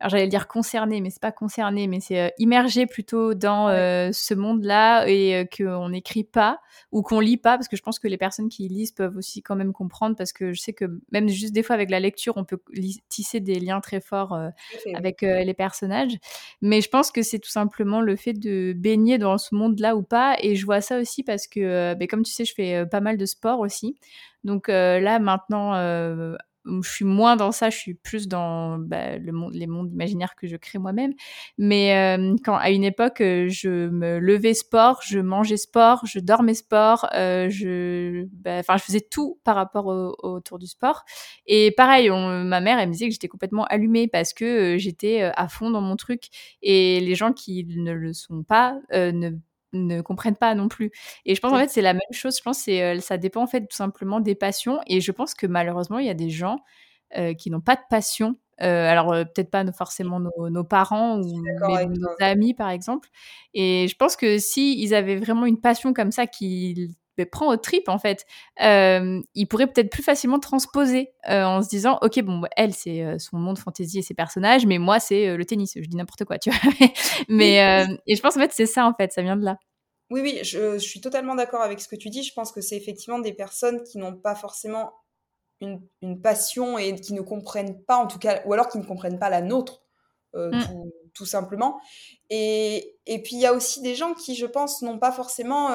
[0.00, 4.10] Alors j'allais dire concerné, mais c'est pas concerné, mais c'est euh, immergé plutôt dans euh,
[4.12, 6.60] ce monde-là et euh, qu'on n'écrit pas
[6.92, 9.42] ou qu'on lit pas, parce que je pense que les personnes qui lisent peuvent aussi
[9.42, 12.36] quand même comprendre, parce que je sais que même juste des fois avec la lecture,
[12.36, 12.60] on peut
[13.08, 14.50] tisser des liens très forts euh,
[14.94, 16.16] avec les personnages.
[16.62, 20.02] Mais je pense que c'est tout simplement le fait de baigner dans ce monde-là ou
[20.02, 20.36] pas.
[20.40, 23.16] Et je vois ça aussi parce que, ben, comme tu sais, je fais pas mal
[23.16, 23.96] de sport aussi.
[24.44, 26.36] Donc euh, là, maintenant, euh,
[26.82, 30.34] je suis moins dans ça, je suis plus dans bah, le monde, les mondes imaginaires
[30.36, 31.12] que je crée moi-même.
[31.58, 36.18] Mais euh, quand à une époque, euh, je me levais sport, je mangeais sport, je
[36.20, 41.04] dormais sport, euh, je, bah, enfin, je faisais tout par rapport au, autour du sport.
[41.46, 44.78] Et pareil, on- ma mère, elle me disait que j'étais complètement allumée parce que euh,
[44.78, 46.24] j'étais euh, à fond dans mon truc.
[46.62, 49.30] Et les gens qui ne le sont pas euh, ne
[49.72, 50.90] ne comprennent pas non plus.
[51.24, 52.36] Et je pense en fait c'est la même chose.
[52.36, 54.80] Je pense c'est ça dépend en fait tout simplement des passions.
[54.86, 56.58] Et je pense que malheureusement il y a des gens
[57.38, 58.36] qui n'ont pas de passion.
[58.58, 63.08] alors peut-être pas forcément nos, parents ou nos amis par exemple.
[63.54, 67.56] Et je pense que si ils avaient vraiment une passion comme ça qui prend au
[67.56, 68.26] trip en fait,
[68.62, 72.74] euh, il pourrait peut-être plus facilement transposer euh, en se disant ok bon bah, elle
[72.74, 75.96] c'est euh, son monde fantasy et ses personnages, mais moi c'est le tennis, je dis
[75.96, 76.58] n'importe quoi tu vois.
[77.28, 79.58] mais et je pense en fait c'est ça en fait, ça vient de là.
[80.10, 82.22] Oui oui, je, suis totalement d'accord avec ce que tu dis.
[82.22, 84.92] Je pense que c'est effectivement des personnes qui n'ont pas forcément
[85.60, 89.18] une, passion et qui ne comprennent pas en tout cas, ou alors qui ne comprennent
[89.18, 89.82] pas la nôtre.
[90.34, 90.60] Mm.
[91.14, 91.80] tout, simplement.
[92.30, 95.70] Et, et puis il y a aussi des gens qui, je pense, n'ont pas forcément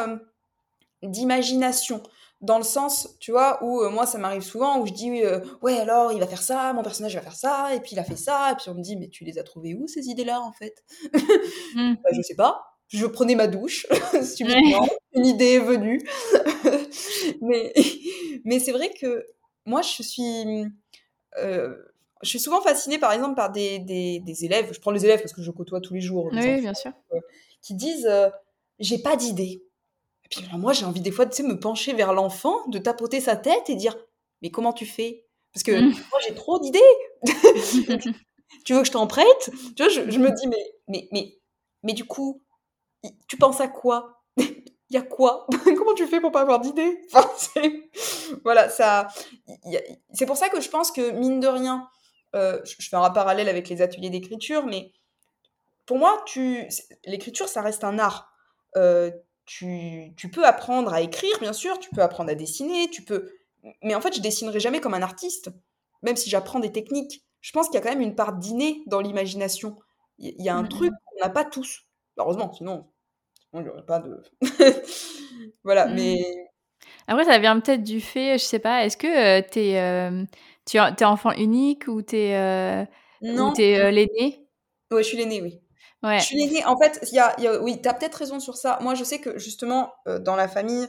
[1.03, 2.01] d'imagination
[2.43, 5.39] dans le sens, tu vois, où euh, moi ça m'arrive souvent où je dis euh,
[5.61, 8.03] ouais alors il va faire ça, mon personnage va faire ça, et puis il a
[8.03, 10.41] fait ça, et puis on me dit mais tu les as trouvées où ces idées-là
[10.41, 10.83] en fait?
[11.75, 11.95] Mmh.
[12.03, 12.61] bah, Je sais pas.
[12.89, 13.87] Je prenais ma douche,
[15.13, 15.99] une idée est venue.
[17.41, 17.73] mais
[18.43, 19.25] mais c'est vrai que
[19.65, 20.65] moi je suis
[21.39, 21.75] euh,
[22.21, 25.21] je suis souvent fascinée par exemple par des, des, des, élèves, je prends les élèves
[25.21, 26.91] parce que je côtoie tous les jours, oui, bien sûr.
[27.61, 28.09] qui disent
[28.79, 29.63] j'ai pas d'idée
[30.41, 33.69] puis moi, j'ai envie des fois de me pencher vers l'enfant, de tapoter sa tête
[33.69, 33.95] et dire
[34.41, 35.25] Mais comment tu fais?
[35.53, 35.89] Parce que mmh.
[36.11, 36.79] moi, j'ai trop d'idées.
[38.65, 39.51] tu veux que je t'en prête?
[39.75, 41.37] Tu vois, je, me dis mais, mais, mais,
[41.83, 42.43] mais du coup,
[43.27, 44.21] tu penses à quoi?
[44.37, 45.47] Il y a quoi?
[45.63, 47.01] Comment tu fais pour pas avoir d'idées?
[48.43, 49.07] Voilà, ça.
[50.13, 51.87] C'est pour ça que je pense que, mine de rien,
[52.35, 54.91] euh, je fais un parallèle avec les ateliers d'écriture, mais
[55.85, 56.67] pour moi, tu...
[57.05, 58.31] l'écriture, ça reste un art.
[58.75, 59.11] Euh,
[59.45, 63.31] tu, peux apprendre à écrire, bien sûr, tu peux apprendre à dessiner, tu peux...
[63.81, 65.49] Mais en fait, je dessinerai jamais comme un artiste,
[66.01, 67.23] même si j'apprends des techniques.
[67.41, 69.77] Je pense qu'il y a quand même une part d'inné dans l'imagination.
[70.17, 71.81] Il y a un mmh truc qu'on n'a pas tous.
[72.17, 72.87] Heureusement, sinon,
[73.53, 74.21] il n'y aurait pas de...
[75.63, 75.93] voilà, mmh.
[75.95, 76.49] mais...
[77.07, 80.23] Après, ça vient peut-être du fait, je sais pas, est-ce que euh, t'es, euh,
[80.65, 82.85] tu es, enfant unique ou tu es, euh,
[83.21, 84.47] es l'aîné?
[84.91, 85.62] Ouais, je suis l'aîné, oui.
[86.03, 86.63] Je suis.
[86.65, 88.77] En fait, y a, y a, oui, tu as peut-être raison sur ça.
[88.81, 90.87] Moi, je sais que justement, euh, dans la famille,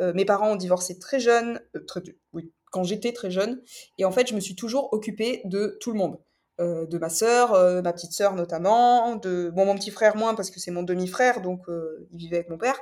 [0.00, 3.60] euh, mes parents ont divorcé très jeunes, euh, très, oui, quand j'étais très jeune.
[3.98, 6.18] Et en fait, je me suis toujours occupée de tout le monde.
[6.60, 10.60] de ma sœur, ma petite sœur notamment, de bon, mon petit frère moins parce que
[10.60, 12.78] c'est mon demi-frère, donc il vivait avec mon père.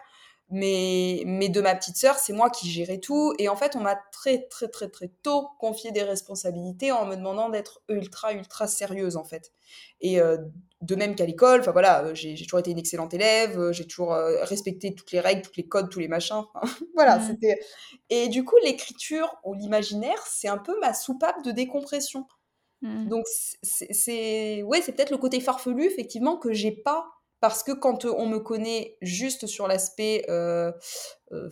[0.51, 3.33] Mais, mais de ma petite sœur, c'est moi qui gérais tout.
[3.39, 7.17] Et en fait, on m'a très, très, très, très tôt confié des responsabilités en me
[7.17, 9.53] demandant d'être ultra, ultra sérieuse, en fait.
[10.01, 10.21] Et
[10.81, 13.87] de même qu'à l'école, enfin voilà, euh, j'ai toujours été une excellente élève, euh, j'ai
[13.87, 16.43] toujours euh, respecté toutes les règles, tous les codes, tous les machins.
[16.95, 17.27] voilà, mmh.
[17.27, 17.61] c'était.
[18.09, 22.27] Et du coup, l'écriture ou l'imaginaire, c'est un peu ma soupape de décompression.
[22.81, 23.09] Mmh.
[23.09, 23.27] Donc
[23.63, 27.07] c'est, ouais, c'est peut-être le côté farfelu effectivement que j'ai pas
[27.41, 30.27] parce que quand on me connaît juste sur l'aspect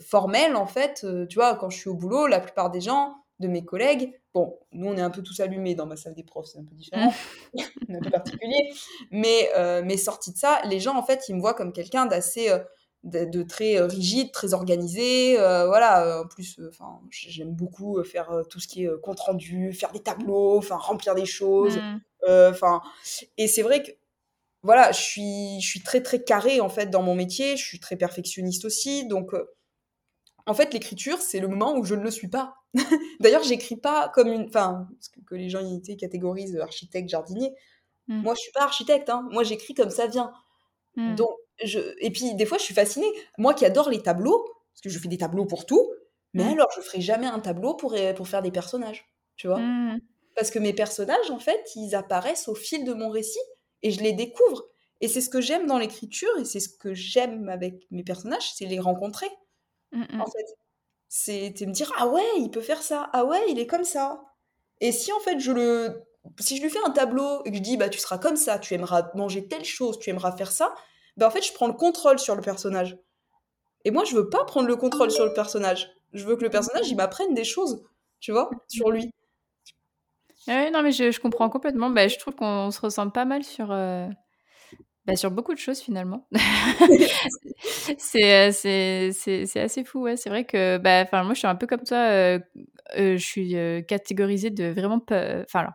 [0.00, 3.48] formel, en fait, tu vois, quand je suis au boulot, la plupart des gens, de
[3.48, 4.12] mes collègues.
[4.34, 6.64] Bon, nous, on est un peu tous allumés dans ma salle des profs, c'est un
[6.64, 7.12] peu différent,
[7.88, 8.72] un peu particulier.
[9.10, 12.06] Mais, euh, mais sorti de ça, les gens, en fait, ils me voient comme quelqu'un
[12.06, 12.50] d'assez.
[12.50, 12.58] Euh,
[13.04, 15.36] de, très euh, rigide, très organisé.
[15.36, 20.00] voilà, en plus, enfin, j'aime beaucoup faire tout ce qui est compte rendu, faire des
[20.00, 21.76] tableaux, enfin, remplir des choses.
[21.78, 22.00] Mmh.
[22.50, 22.82] Enfin,
[23.38, 23.92] et c'est vrai que
[24.62, 27.56] voilà, je suis, je suis très très carré en fait dans mon métier.
[27.56, 29.32] Je suis très perfectionniste aussi, donc
[30.48, 32.57] en fait, l'écriture, c'est le moment où je ne le suis pas.
[33.20, 34.46] D'ailleurs, j'écris pas comme une.
[34.46, 35.60] Enfin, que, que les gens
[35.98, 37.54] catégorisent architecte, jardinier.
[38.08, 38.22] Mmh.
[38.22, 39.08] Moi, je suis pas architecte.
[39.10, 39.26] Hein.
[39.30, 40.32] Moi, j'écris comme ça vient.
[40.96, 41.14] Mmh.
[41.14, 41.30] Donc,
[41.62, 41.80] je...
[41.98, 43.10] Et puis, des fois, je suis fascinée.
[43.36, 45.92] Moi qui adore les tableaux, parce que je fais des tableaux pour tout,
[46.34, 46.52] mais mmh.
[46.52, 49.06] alors, je ferai jamais un tableau pour, pour faire des personnages.
[49.36, 49.60] Tu vois
[50.34, 53.38] Parce que mes personnages, en fait, ils apparaissent au fil de mon récit
[53.82, 54.64] et je les découvre.
[55.00, 58.52] Et c'est ce que j'aime dans l'écriture et c'est ce que j'aime avec mes personnages,
[58.54, 59.28] c'est les rencontrer.
[59.92, 60.58] En fait.
[61.08, 63.08] C'est me dire: «Ah ouais, il peut faire ça.
[63.12, 64.22] Ah ouais, il est comme ça»
[64.80, 66.04] et si en fait je le
[66.38, 68.58] si je lui fais un tableau et que je dis: «Bah, tu seras comme ça,
[68.58, 70.74] tu aimeras manger telle chose, tu aimeras faire ça»,
[71.16, 72.96] bah, en fait, je prends le contrôle sur le personnage
[73.84, 75.90] et moi, je veux pas prendre le contrôle sur le personnage.
[76.14, 77.84] Je veux que le personnage, il m'apprenne des choses,
[78.20, 79.10] tu vois, sur lui.
[80.46, 81.90] Ouais, non, mais je je comprends complètement.
[81.90, 84.08] Bah, je trouve qu'on se ressemble pas mal sur, euh,
[85.08, 86.28] bah, sur beaucoup de choses finalement.
[87.98, 90.16] c'est, c'est, c'est, assez fou, ouais.
[90.16, 92.38] C'est vrai que bah, moi je suis un peu comme toi,
[92.94, 95.02] je suis catégorisée de vraiment...
[95.10, 95.72] Enfin alors,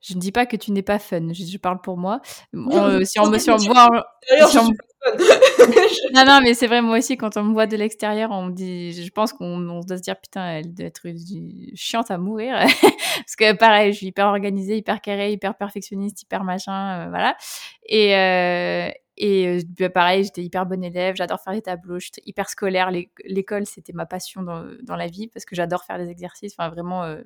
[0.00, 2.20] je ne dis pas que tu n'es pas fun, je, parle pour moi.
[2.52, 4.06] si on me si on voit...
[6.14, 8.92] non, non, mais c'est vrai, moi aussi, quand on me voit de l'extérieur, on dit,
[8.92, 11.06] je pense qu'on doit se dire, putain, elle doit être
[11.74, 12.56] chiante à mourir.
[13.16, 17.36] Parce que pareil, je suis hyper organisée, hyper carrée, hyper perfectionniste, hyper machin, euh, voilà.
[17.88, 22.50] Et, euh, et bah, pareil, j'étais hyper bonne élève, j'adore faire les tableaux, j'étais hyper
[22.50, 22.90] scolaire.
[23.24, 26.54] L'école, c'était ma passion dans, dans, la vie parce que j'adore faire des exercices.
[26.58, 27.16] Enfin, vraiment,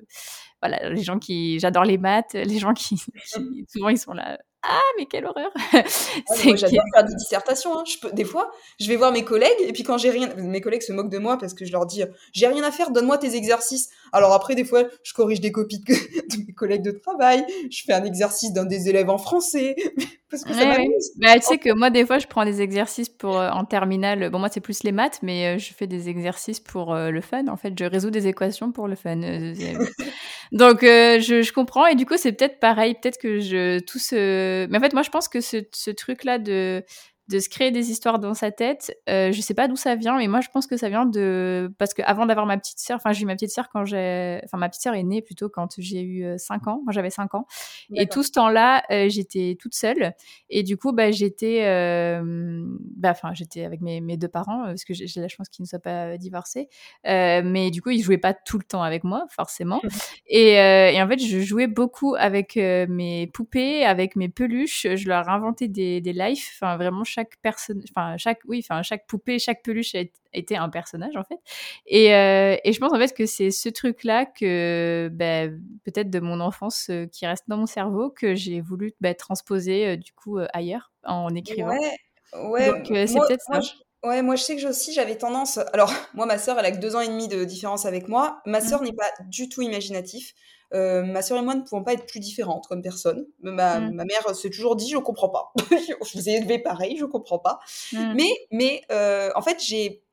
[0.61, 1.59] voilà, les gens qui.
[1.59, 3.65] J'adore les maths, les gens qui, qui.
[3.67, 4.39] Souvent, ils sont là.
[4.63, 7.79] Ah, mais quelle horreur Moi, j'adore faire des dissertations.
[7.79, 7.83] Hein.
[7.87, 10.29] Je peux, des fois, je vais voir mes collègues, et puis quand j'ai rien...
[10.37, 12.91] Mes collègues se moquent de moi parce que je leur dis «J'ai rien à faire,
[12.91, 15.93] donne-moi tes exercices.» Alors après, des fois, je corrige des copies de,
[16.47, 19.75] mes collègues de travail, je fais un exercice d'un des élèves en français,
[20.29, 21.11] parce que ça m'amuse.
[21.17, 24.29] Bah, tu sais que moi, des fois, je prends des exercices pour, euh, en terminale.
[24.29, 27.21] Bon, moi, c'est plus les maths, mais euh, je fais des exercices pour euh, le
[27.21, 27.47] fun.
[27.47, 29.19] En fait, je résous des équations pour le fun.
[30.51, 31.85] Donc, je, je, comprends.
[31.85, 32.95] Et du coup, c'est peut-être pareil.
[32.95, 33.79] Peut-être que je...
[33.79, 34.67] Tout ce...
[34.67, 36.83] Mais en fait, moi, je pense que ce, ce truc-là de
[37.31, 38.95] de se créer des histoires dans sa tête.
[39.09, 41.73] Euh, je sais pas d'où ça vient, mais moi je pense que ça vient de
[41.77, 44.41] parce que avant d'avoir ma petite sœur, enfin j'ai eu ma petite sœur quand j'ai,
[44.43, 47.09] enfin ma petite sœur est née plutôt quand j'ai eu 5 euh, ans, moi j'avais
[47.09, 47.47] 5 ans,
[47.95, 50.13] et tout ce temps-là euh, j'étais toute seule.
[50.49, 52.65] Et du coup bah j'étais, euh,
[52.97, 55.67] bah enfin j'étais avec mes, mes, deux parents parce que j'ai la chance qu'ils ne
[55.67, 56.67] soient pas divorcés,
[57.05, 59.81] mais du coup ils jouaient pas tout le temps avec moi forcément,
[60.27, 65.29] et, et, en fait je jouais beaucoup avec mes poupées, avec mes peluches, je leur
[65.29, 69.39] inventais des, des lives, enfin vraiment chaque chaque personne, enfin chaque, oui, enfin chaque poupée,
[69.39, 69.95] chaque peluche
[70.33, 71.39] été un personnage en fait.
[71.85, 76.19] Et, euh, et je pense en fait que c'est ce truc-là que ben, peut-être de
[76.19, 80.13] mon enfance euh, qui reste dans mon cerveau que j'ai voulu ben, transposer euh, du
[80.13, 81.69] coup ailleurs en écrivant.
[81.69, 81.97] Ouais,
[82.33, 82.67] ouais.
[82.67, 83.59] Donc c'est peut-être ça.
[84.03, 85.59] Ouais, moi je sais que aussi j'avais tendance.
[85.73, 88.41] Alors, moi, ma sœur, elle a que deux ans et demi de différence avec moi.
[88.47, 88.85] Ma sœur mmh.
[88.85, 90.33] n'est pas du tout imaginatif.
[90.73, 93.27] Euh, ma sœur et moi ne pouvons pas être plus différentes comme personne.
[93.41, 95.51] Ma, ma mère s'est toujours dit, je comprends pas.
[95.71, 97.59] je vous ai élevé pareil, je comprends pas.
[97.91, 98.13] Mmh.
[98.15, 100.03] Mais, mais euh, en fait, j'ai,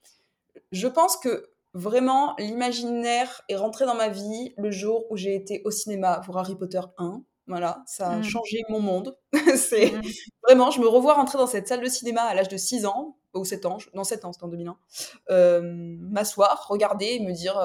[0.73, 5.63] je pense que vraiment l'imaginaire est rentré dans ma vie le jour où j'ai été
[5.65, 7.23] au cinéma voir Harry Potter 1.
[7.47, 8.25] Voilà, ça a mmh.
[8.25, 9.17] changé mon monde.
[9.57, 9.95] c'est
[10.43, 13.17] vraiment, je me revois rentrer dans cette salle de cinéma à l'âge de 6 ans
[13.35, 14.77] ou 7 ans, non 7 ans, c'était en 2001.
[15.31, 17.57] Euh, m'asseoir, regarder et me dire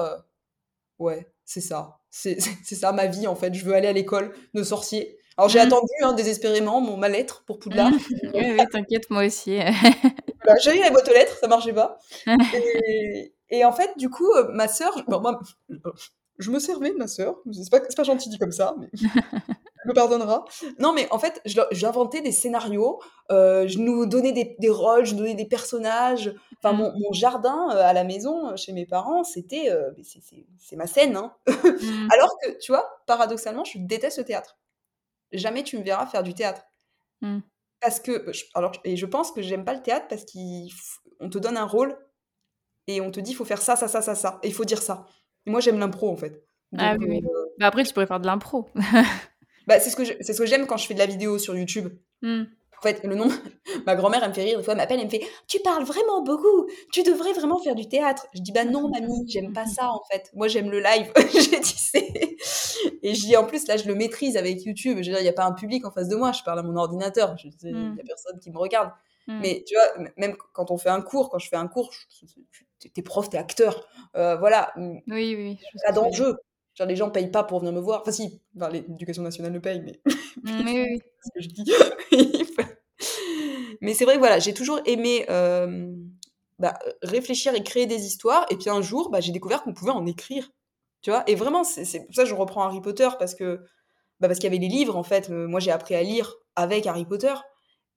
[0.98, 3.52] ouais, c'est ça, c'est ça ma vie en fait.
[3.54, 5.18] Je veux aller à l'école de sorcier.
[5.36, 5.62] Alors j'ai mmh.
[5.62, 7.90] attendu hein, désespérément mon ma lettre pour Poudlard.
[8.34, 9.58] oui, oui t'inquiète, moi aussi.
[10.62, 11.98] j'ai eu la boîte aux lettres, ça marchait pas.
[13.50, 15.38] Et, en fait, du coup, euh, ma sœur, moi,
[16.38, 17.36] je me servais de ma sœur.
[17.52, 18.90] C'est pas, pas gentil dit comme ça, mais
[19.86, 20.44] me pardonnera.
[20.78, 21.40] Non, mais en fait,
[21.72, 26.34] j'inventais des scénarios, euh, je nous donnais des, des, rôles, je donnais des personnages.
[26.58, 26.94] Enfin, mmh.
[26.98, 29.70] mon, jardin euh, à la maison, euh, chez mes parents, c'était.
[30.58, 31.16] c'est ma scène.
[31.16, 31.34] Hein.
[31.46, 32.08] Mmh.
[32.12, 34.58] Alors que, tu vois, paradoxalement, je déteste le théâtre.
[35.32, 36.62] Jamais tu me verras faire du théâtre.
[37.20, 37.40] Mmh.
[37.80, 38.30] Parce que.
[38.54, 41.98] Alors, et je pense que j'aime pas le théâtre parce qu'on te donne un rôle
[42.86, 44.38] et on te dit il faut faire ça, ça, ça, ça, ça.
[44.42, 45.06] Et il faut dire ça.
[45.46, 46.44] Et moi, j'aime l'impro, en fait.
[46.78, 47.22] ah oui, oui.
[47.58, 48.68] Bah après, tu pourrais faire de l'impro.
[49.66, 51.56] Bah, c'est ce que c'est ce que j'aime quand je fais de la vidéo sur
[51.56, 51.88] YouTube.
[52.22, 52.44] Hmm.
[52.78, 53.28] En fait, le nom,
[53.86, 54.58] ma grand-mère, elle me fait rire.
[54.58, 56.68] Des fois, elle m'appelle, elle me fait Tu parles vraiment beaucoup.
[56.92, 58.26] Tu devrais vraiment faire du théâtre.
[58.34, 60.30] Je dis Bah non, mamie, j'aime pas ça en fait.
[60.34, 61.10] Moi, j'aime le live.
[61.32, 62.36] J'ai dit c'est.
[63.02, 64.98] Et je dis En plus, là, je le maîtrise avec YouTube.
[65.00, 66.32] Je veux dire, il n'y a pas un public en face de moi.
[66.32, 67.34] Je parle à mon ordinateur.
[67.42, 67.96] Il n'y a hmm.
[68.06, 68.90] personne qui me regarde.
[69.26, 69.40] Hmm.
[69.40, 71.90] Mais tu vois, même quand on fait un cours, quand je fais un cours,
[72.92, 73.86] t'es prof, t'es acteur.
[74.16, 74.72] Euh, voilà.
[74.76, 75.58] Oui, oui.
[75.84, 76.36] Pas d'enjeu.
[76.74, 78.00] Genre, les gens payent pas pour venir me voir.
[78.00, 78.40] Enfin, si,
[78.72, 80.00] l'éducation nationale le paye, mais.
[80.42, 81.72] Mmh, oui, ce que je dis.
[83.80, 85.92] mais c'est vrai que voilà, j'ai toujours aimé euh,
[86.58, 88.44] bah, réfléchir et créer des histoires.
[88.50, 90.50] Et puis un jour, bah, j'ai découvert qu'on pouvait en écrire.
[91.00, 91.22] Tu vois?
[91.28, 93.60] Et vraiment, c'est pour ça que je reprends Harry Potter, parce que.
[94.20, 95.30] Bah, parce qu'il y avait les livres, en fait.
[95.30, 97.34] Euh, moi, j'ai appris à lire avec Harry Potter.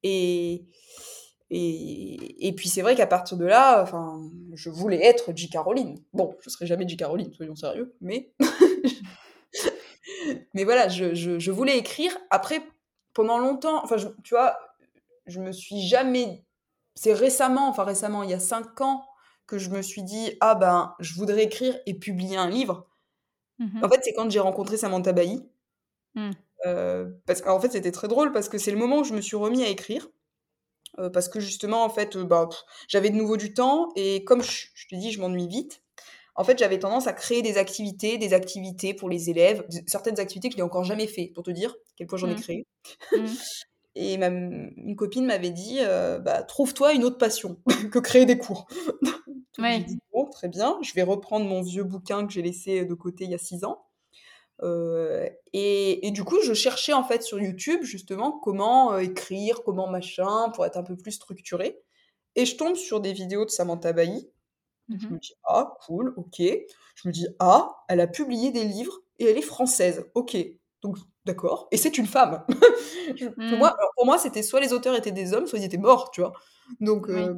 [0.04, 0.66] Et.
[1.50, 4.20] Et, et, puis c'est vrai qu'à partir de là, enfin,
[4.52, 5.48] je voulais être J.
[5.48, 5.98] Caroline.
[6.12, 6.96] Bon, je serai jamais J.
[6.96, 8.32] Caroline, soyons sérieux, mais
[10.54, 12.14] mais voilà, je, je, voulais écrire.
[12.30, 12.62] Après,
[13.14, 14.58] pendant longtemps, enfin, tu vois,
[15.26, 16.44] je me suis jamais.
[16.94, 19.06] C'est récemment, enfin récemment, il y a cinq ans,
[19.46, 22.86] que je me suis dit ah ben, je voudrais écrire et publier un livre.
[23.58, 25.48] Mmh en fait, c'est quand j'ai rencontré Samantha Bailly.
[26.66, 29.20] Euh, parce qu'en fait, c'était très drôle parce que c'est le moment où je me
[29.20, 30.08] suis remis à écrire.
[30.98, 32.48] Euh, parce que justement, en fait, euh, bah,
[32.88, 35.82] j'avais de nouveau du temps et comme je, je te dis, je m'ennuie vite
[36.38, 40.48] en fait, j'avais tendance à créer des activités, des activités pour les élèves, certaines activités
[40.48, 42.40] que je n'ai encore jamais fait, pour te dire quel point j'en ai mmh.
[42.40, 42.66] créé.
[43.12, 43.24] Mmh.
[43.96, 47.58] Et ma, une copine m'avait dit, euh, bah, trouve-toi une autre passion
[47.90, 48.68] que créer des cours.
[49.58, 49.80] ouais.
[49.80, 53.24] dit, bon, très bien, je vais reprendre mon vieux bouquin que j'ai laissé de côté
[53.24, 53.87] il y a six ans.
[54.62, 59.62] Euh, et, et, du coup, je cherchais en fait sur YouTube justement comment euh, écrire,
[59.64, 61.80] comment machin, pour être un peu plus structuré.
[62.34, 64.30] Et je tombe sur des vidéos de Samantha Bailly,
[64.88, 66.38] je me mmh dis, ah, cool, ok.
[66.38, 70.36] Je me dis, ah, elle a publié des livres et elle est française, ok.
[70.82, 71.68] Donc, d'accord.
[71.72, 72.44] Et c'est une femme.
[73.48, 75.76] pour moi, alors, pour moi, c'était soit les auteurs étaient des hommes, soit ils étaient
[75.76, 76.32] morts, tu vois.
[76.80, 77.20] Donc, Oui.
[77.20, 77.34] euh,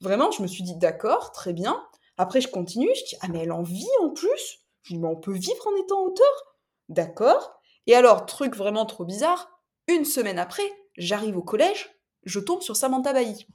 [0.00, 1.82] vraiment, je me suis dit, d'accord, très bien.
[2.18, 4.60] Après, je continue, je dis, ah, mais elle en vit en plus.
[4.82, 6.51] Je dis, mais on peut vivre en étant auteur?
[6.92, 7.60] D'accord.
[7.88, 10.62] Et alors, truc vraiment trop bizarre, une semaine après,
[10.96, 11.90] j'arrive au collège,
[12.24, 13.46] je tombe sur Samantha Bailly.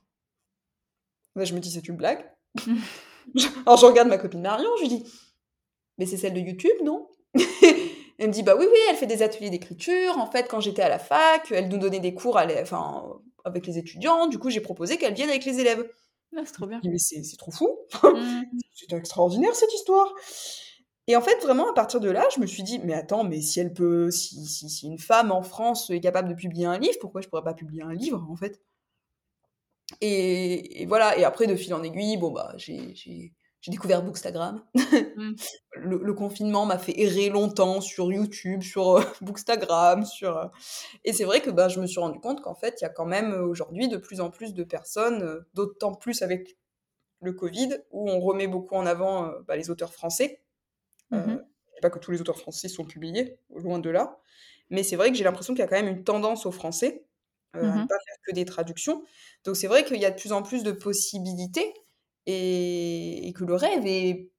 [1.35, 2.25] Là, je me dis, c'est une blague.
[3.65, 5.03] alors, je regarde ma copine Marion, je lui dis,
[5.97, 7.09] mais c'est celle de YouTube, non?
[8.19, 10.17] Elle me dit, bah oui, oui, elle fait des ateliers d'écriture.
[10.17, 13.03] En fait, quand j'étais à la fac, elle nous donnait des cours à les- enfin,
[13.45, 14.25] avec les étudiants.
[14.25, 15.87] Du coup, j'ai proposé qu'elle vienne avec les élèves.
[16.35, 16.81] Ah, c'est trop bien.
[16.83, 17.77] Mais c'est c'est trop fou.
[18.03, 18.41] Mmh.
[18.73, 20.11] C'est extraordinaire cette histoire.
[21.07, 23.41] Et en fait, vraiment, à partir de là, je me suis dit, mais attends, mais
[23.41, 26.77] si elle peut, si, si, si une femme en France est capable de publier un
[26.77, 28.61] livre, pourquoi je pourrais pas publier un livre, en fait?
[30.01, 33.33] Et, et voilà, et après, de fil en aiguille, bon, bah, j'ai
[33.67, 34.63] découvert Bookstagram.
[35.15, 35.31] Mmh.
[35.75, 40.37] le, le confinement m'a fait errer longtemps sur YouTube, sur euh, Bookstagram, sur...
[40.37, 40.47] euh,
[41.05, 42.89] Et c'est vrai que bah, je me suis rendu compte qu'en fait, il y a
[42.89, 46.57] quand même euh, aujourd'hui de plus en plus de personnes, euh, d'autant plus avec
[47.21, 50.41] le Covid, où on remet beaucoup en avant bah, les auteurs français.
[51.13, 51.45] Euh, Mhm.
[51.69, 54.19] je dis pas que tous les auteurs français sont publiés, loin de là.
[54.69, 57.05] Mais c'est vrai que j'ai l'impression qu'il y a quand même une tendance aux Français
[57.55, 57.87] euh, à ne Mhm.
[57.87, 59.03] pas faire que des traductions.
[59.45, 61.73] Donc c'est vrai qu'il y a de plus en plus de possibilités
[62.25, 64.29] et, et que le rêve est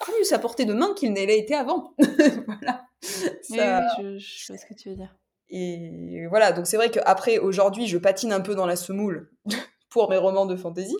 [0.00, 1.94] plus à portée de main qu'il ne l'ait été avant.
[2.46, 2.84] voilà.
[3.02, 5.14] Oui, Ça- oui, je, je ce que tu veux dire.
[5.50, 9.30] Et voilà, donc c'est vrai qu'après, aujourd'hui, je patine un peu dans la semoule
[9.88, 10.96] pour mes romans de fantasy,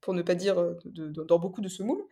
[0.00, 2.04] pour ne pas dire de- de- dans beaucoup de semoule,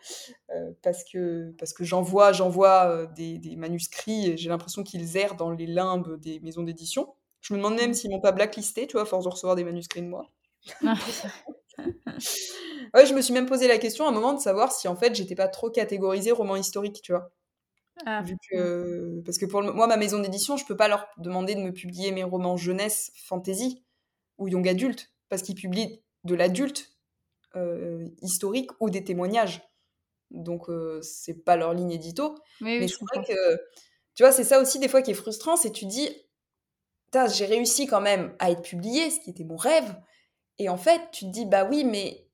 [0.51, 4.85] euh, parce que, parce que j'en vois, j'en vois des, des manuscrits et j'ai l'impression
[4.85, 7.14] qu'ils errent dans les limbes des maisons d'édition.
[7.42, 7.94] Je me demande même Mm.
[7.94, 10.31] s'ils m'ont pas blacklisté, tu vois, à force de recevoir des manuscrits de moi.
[10.85, 10.96] Ah,
[12.94, 14.96] Ouais, je me suis même posé la question à un moment de savoir si en
[14.96, 17.31] fait j'étais pas trop catégorisée roman historique, tu vois?
[18.07, 19.22] ah, Vu que...
[19.25, 21.72] Parce que pour le- moi, ma maison d'édition, je peux pas leur demander de me
[21.72, 23.85] publier mes romans jeunesse, fantasy
[24.38, 26.96] ou young adulte, parce qu'ils publient de l'adulte
[27.57, 29.62] euh, historique ou des témoignages.
[30.31, 32.35] Donc, euh, c'est pas leur ligne édito.
[32.61, 33.57] Oui, Mais je c'est vrai que,
[34.14, 36.09] tu vois, c'est ça aussi des fois qui est frustrant, c'est tu dis,
[37.33, 39.97] j'ai réussi quand même à être publié, ce qui était mon rêve.
[40.59, 42.27] Et en fait, tu te dis, bah oui, mais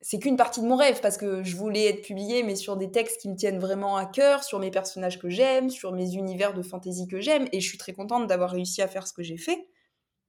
[0.00, 2.90] c'est qu'une partie de mon rêve parce que je voulais être publié, mais sur des
[2.90, 6.54] textes qui me tiennent vraiment à cœur, sur mes personnages que j'aime, sur mes univers
[6.54, 7.48] de fantasy que j'aime.
[7.52, 9.68] Et je suis très contente d'avoir réussi à faire ce que j'ai fait.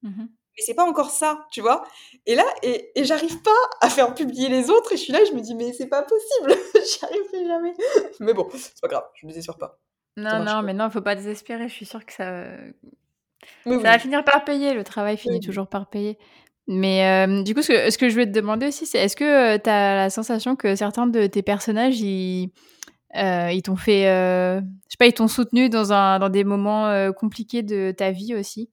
[0.04, 0.30] Mhm.
[0.56, 1.84] Mais c'est pas encore ça, tu vois.
[2.26, 4.94] Et là, et, et j'arrive pas à faire publier les autres.
[4.94, 7.74] Et je suis là, et je me dis, mais c'est pas possible, j'y arriverai jamais.
[8.20, 9.80] Mais bon, c'est pas grave, je me désespère pas.
[10.16, 10.62] Non, non, pas.
[10.62, 11.68] mais non, faut pas désespérer.
[11.68, 12.44] Je suis sûre que ça,
[13.66, 13.84] Mais ça oui.
[13.84, 14.74] va finir par payer.
[14.74, 15.46] Le travail finit Oui.
[15.46, 16.18] toujours par payer.
[16.68, 19.16] Mais euh, du coup, ce que, ce que je voulais te demander aussi, c'est est-ce
[19.16, 22.52] que tu as la sensation que certains de tes personnages, ils,
[23.18, 26.44] euh, ils t'ont fait, euh, je sais pas, ils t'ont soutenu dans, un, dans des
[26.46, 28.70] moments euh, compliqués de ta vie aussi?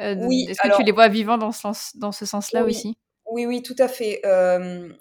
[0.00, 2.64] Euh, Oui, Est-ce que alors- tu les vois vivants dans ce, sens, dans ce sens-là
[2.64, 2.70] Oui.
[2.70, 2.96] aussi?
[3.30, 4.20] Oui, oui, tout à fait.
[4.24, 4.92] Euh,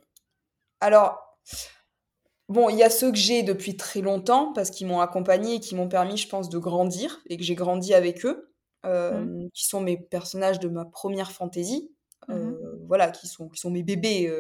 [0.80, 1.38] alors,
[2.50, 5.60] bon, il y a ceux que j'ai depuis très longtemps parce qu'ils m'ont accompagné et
[5.60, 8.54] qui m'ont permis, je pense, de grandir et que j'ai grandi avec eux,
[8.86, 11.92] euh, qui sont mes personnages de ma première fantaisie,
[12.30, 12.54] euh,
[12.88, 14.32] voilà, qui sont, qui sont mes bébés,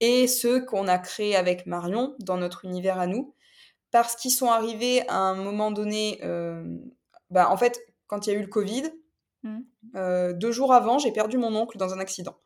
[0.00, 3.34] et ceux qu'on a créés avec Marion dans notre univers à nous,
[3.90, 6.20] parce qu'ils sont arrivés à un moment donné,
[7.30, 8.84] bah, en fait, quand il y a eu le Covid,
[9.42, 9.66] Mhm.
[9.96, 12.36] euh, deux jours avant, j'ai perdu mon oncle dans un accident.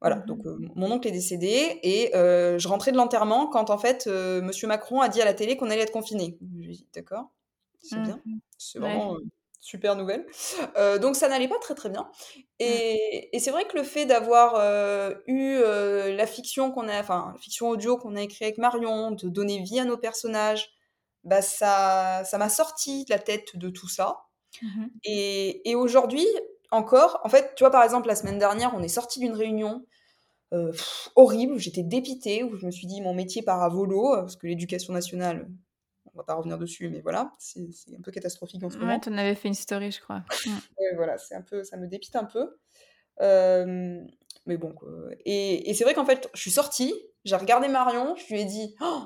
[0.00, 0.26] Voilà, Mhm.
[0.28, 4.06] donc euh, mon oncle est décédé et euh, je rentrais de l'enterrement quand en fait
[4.08, 6.38] Monsieur Macron a dit à la télé qu'on allait être confiné.
[6.60, 7.32] J'ai dit d'accord,
[7.80, 8.40] c'est bien, Mhm.
[8.58, 9.16] c'est vraiment
[9.60, 10.26] super nouvelle.
[11.02, 12.10] Donc ça n'allait pas très très bien.
[12.58, 14.56] Et, et c'est vrai que le fait d'avoir
[15.26, 19.28] eu la fiction qu'on a, enfin la fiction audio qu'on a écrite avec Marion, de
[19.28, 20.70] donner vie à nos personnages,
[21.24, 24.22] bah ça, ça m'a sorti de la tête de tout ça.
[24.60, 24.90] Mhm.
[25.04, 26.26] Et, et aujourd'hui,
[26.70, 29.84] encore, en fait, tu vois, par exemple, la semaine dernière, on est sorti d'une réunion
[30.52, 34.14] euh, pff, horrible, j'étais dépitée, où je me suis dit, mon métier part à volo,
[34.14, 35.48] euh, parce que l'éducation nationale,
[36.14, 37.62] on va pas revenir dessus, mais voilà, c'est
[37.96, 38.92] un peu catastrophique en ce moment.
[38.92, 40.22] Ouais, tu en avais fait une story, je crois.
[40.78, 42.58] Ouais, voilà, c'est un peu, ça me dépite un peu.
[43.20, 44.04] Euh,
[44.46, 44.90] mais bon, quoi.
[45.24, 48.44] Et, et c'est vrai qu'en fait, je suis sortie, j'ai regardé Marion, je lui ai
[48.44, 49.04] dit, Oh,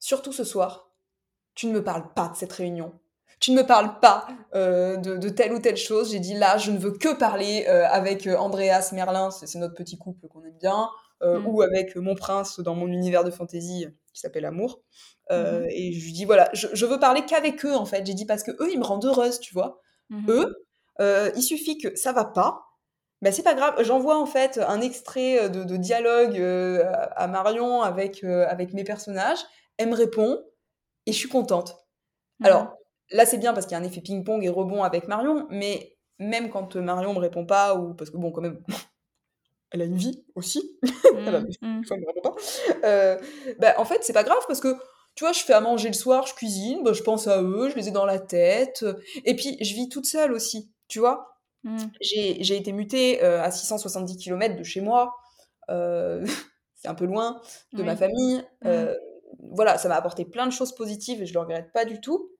[0.00, 0.90] surtout ce soir,
[1.54, 2.98] tu ne me parles pas de cette réunion.
[3.42, 6.12] Tu ne me parles pas euh, de, de telle ou telle chose.
[6.12, 9.74] J'ai dit là, je ne veux que parler euh, avec euh, Andreas Merlin, c'est notre
[9.74, 10.88] petit couple qu'on aime bien,
[11.24, 11.46] euh, Mm.
[11.48, 14.80] ou avec mon prince dans mon univers de fantasy qui s'appelle Amour.
[15.30, 15.66] Mhm.
[15.70, 18.06] Et je lui dis voilà, je, je veux parler qu'avec eux en fait.
[18.06, 19.80] J'ai dit parce que eux, ils me rendent heureuse, tu vois
[20.10, 20.30] Mhm.
[20.30, 22.62] eux, il suffit que ça va pas,
[23.22, 23.74] ben c'est pas grave.
[23.82, 26.38] J'envoie en fait un extrait de, de dialogue
[27.16, 29.38] à Marion avec, avec mes personnages.
[29.78, 30.44] Elle me répond
[31.06, 31.76] et je suis contente.
[32.40, 32.46] Mhm.
[32.46, 32.76] Alors,
[33.10, 35.96] là, c'est bien parce qu'il y a un effet ping-pong et rebond avec Marion, mais
[36.18, 38.60] même quand Marion me répond pas, ou parce que bon, quand même,
[39.70, 40.88] elle a une vie aussi, mmh,
[41.62, 41.80] mmh.
[41.80, 42.34] me répond pas,
[42.84, 43.18] euh,
[43.58, 44.76] bah, en fait, c'est pas grave parce que
[45.14, 47.68] tu vois, je fais à manger le soir, je cuisine, bah, je pense à eux,
[47.70, 48.84] je les ai dans la tête,
[49.24, 51.28] et puis je vis toute seule aussi, tu vois.
[51.64, 51.78] Mmh.
[52.00, 55.14] J'ai été mutée euh, à 670 km de chez moi,
[55.70, 56.24] euh,
[56.74, 57.40] c'est un peu loin
[57.72, 58.42] de ma famille.
[59.38, 62.30] voilà, ça m'a apporté plein de choses positives et je le regrette pas du tout,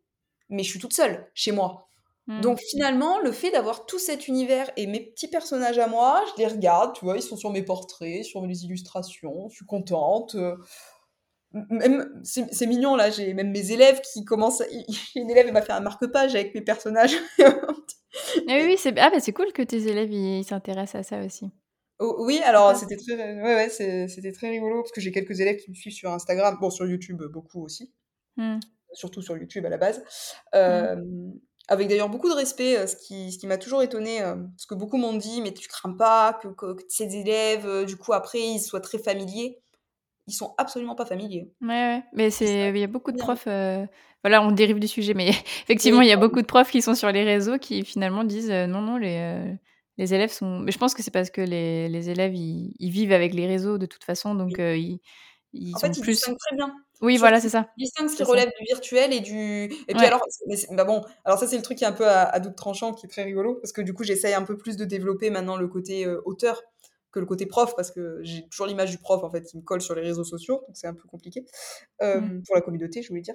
[0.52, 1.88] mais je suis toute seule chez moi.
[2.28, 2.40] Mmh.
[2.40, 6.42] Donc finalement, le fait d'avoir tout cet univers et mes petits personnages à moi, je
[6.42, 10.36] les regarde, tu vois, ils sont sur mes portraits, sur mes illustrations, je suis contente.
[10.36, 10.56] Euh,
[11.52, 14.62] même, c'est mignon là, j'ai même mes élèves qui commencent.
[15.16, 17.14] Une élève m'a fait un marque-page avec mes personnages.
[17.38, 17.54] ah
[18.48, 21.50] oui, c'est ah, bah, c'est cool que tes élèves ils s'intéressent à ça aussi.
[21.98, 25.56] Oh, oui, alors c'était très, ouais, ouais, c'était très rigolo parce que j'ai quelques élèves
[25.58, 27.92] qui me suivent sur Instagram, bon sur YouTube beaucoup aussi,
[28.36, 28.58] mmh.
[28.92, 29.98] Surtout sur YouTube à la base.
[29.98, 30.56] Mmh.
[30.56, 30.96] Euh,
[31.68, 34.66] avec d'ailleurs beaucoup de respect, euh, ce qui, ce qui m'a toujours étonné, euh, parce
[34.66, 38.12] que beaucoup m'ont dit, mais tu crains pas que, que, ces élèves, euh, du coup,
[38.12, 39.58] après, ils soient très familiers.
[40.28, 41.50] Ils sont absolument pas familiers.
[41.60, 42.02] Ouais, ouais.
[42.12, 43.46] mais c'est, il y a beaucoup de profs,
[44.24, 45.30] voilà, on dérive du sujet, mais
[45.64, 48.50] effectivement, il y a beaucoup de profs qui sont sur les réseaux qui finalement disent,
[48.50, 49.56] non, non, les,
[49.98, 50.60] les élèves sont.
[50.60, 53.78] Mais je pense que c'est parce que les, les élèves, ils, vivent avec les réseaux
[53.78, 55.00] de toute façon, donc ils,
[55.52, 56.20] ils en fait, ils plus.
[56.20, 56.74] très bien.
[57.02, 57.68] Oui, voilà, c'est ça.
[57.76, 59.64] Ils distinguent ce qui relève du virtuel et du.
[59.88, 60.24] Et puis alors,
[60.70, 63.06] bah bon, alors ça c'est le truc qui est un peu à, double tranchant, qui
[63.06, 65.66] est très rigolo, parce que du coup j'essaye un peu plus de développer maintenant le
[65.66, 66.62] côté euh, auteur
[67.10, 69.62] que le côté prof, parce que j'ai toujours l'image du prof en fait qui me
[69.62, 71.44] colle sur les réseaux sociaux, donc c'est un peu compliqué
[72.00, 72.42] euh, mmh.
[72.46, 73.34] pour la communauté, je voulais dire.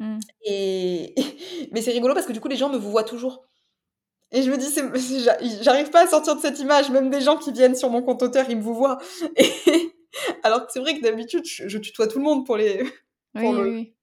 [0.00, 0.18] Mmh.
[0.44, 1.14] Et
[1.72, 3.46] mais c'est rigolo parce que du coup les gens me vous voient toujours.
[4.34, 7.52] Et je me dis, j'arrive pas à sortir de cette image, même des gens qui
[7.52, 8.96] viennent sur mon compte auteur, ils me vous voient.
[9.36, 9.92] Et
[10.42, 12.82] alors c'est vrai que d'habitude, je, tutoie tout le monde pour les
[13.34, 13.94] pour, oui,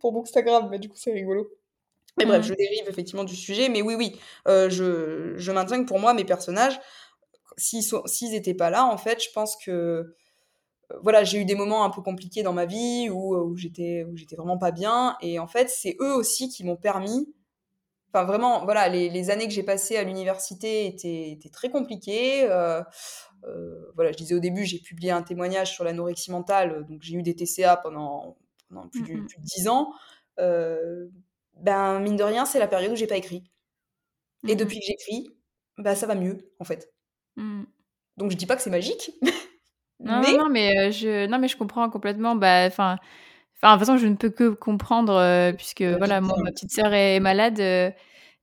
[0.00, 1.50] pour Bookstagram, mais du coup c'est rigolo.
[2.18, 5.86] Mais bref, je dérive effectivement du sujet, mais oui, oui, euh, je, je, maintiens que
[5.86, 6.80] pour moi, mes personnages,
[7.58, 11.54] s'ils s'ils étaient pas là, en fait, je pense que euh, voilà, j'ai eu des
[11.54, 15.16] moments un peu compliqués dans ma vie où, où j'étais où j'étais vraiment pas bien,
[15.20, 17.28] et en fait, c'est eux aussi qui m'ont permis.
[18.12, 22.44] Enfin, vraiment, voilà, les, les années que j'ai passées à l'université étaient, étaient, très compliquées.
[22.44, 22.82] Euh,
[23.44, 27.14] euh, voilà, je disais au début, j'ai publié un témoignage sur l'anorexie mentale, donc j'ai
[27.14, 28.36] eu des TCA pendant,
[28.90, 29.92] plus, de, plus, 10 ans.
[30.38, 31.08] Euh,
[31.54, 33.44] ben, mine de rien, c'est la période où j'ai pas écrit.
[34.48, 35.28] Et depuis que j'écris,
[35.78, 36.92] bah, ça va mieux, en fait.
[38.16, 39.10] Donc je dis pas que c'est magique.
[40.00, 40.32] non, mais...
[40.32, 42.34] non, mais euh, je, non, mais je comprends complètement.
[42.34, 42.96] Bah, enfin,
[43.62, 46.92] enfin, de toute façon, je ne peux que comprendre, puisque voilà, moi, ma petite sœur
[46.92, 47.60] est malade.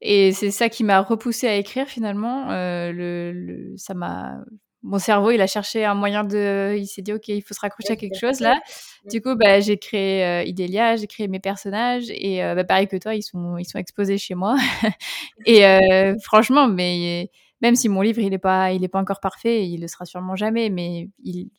[0.01, 2.47] et c'est ça qui m'a repoussé à écrire finalement.
[2.49, 4.38] le, ça m'a
[4.84, 6.76] mon cerveau, il a cherché un moyen de.
[6.78, 8.59] Il s'est dit, OK, il faut se raccrocher à quelque chose là.
[9.09, 12.88] Du coup, bah, j'ai créé euh, Idélia, j'ai créé mes personnages et euh, bah, pareil
[12.88, 14.57] que toi, ils sont, ils sont exposés chez moi.
[15.45, 17.32] et euh, franchement, mais
[17.64, 20.05] même si mon livre, il n'est pas, il est pas encore parfait, il le sera
[20.05, 21.09] sûrement jamais, mais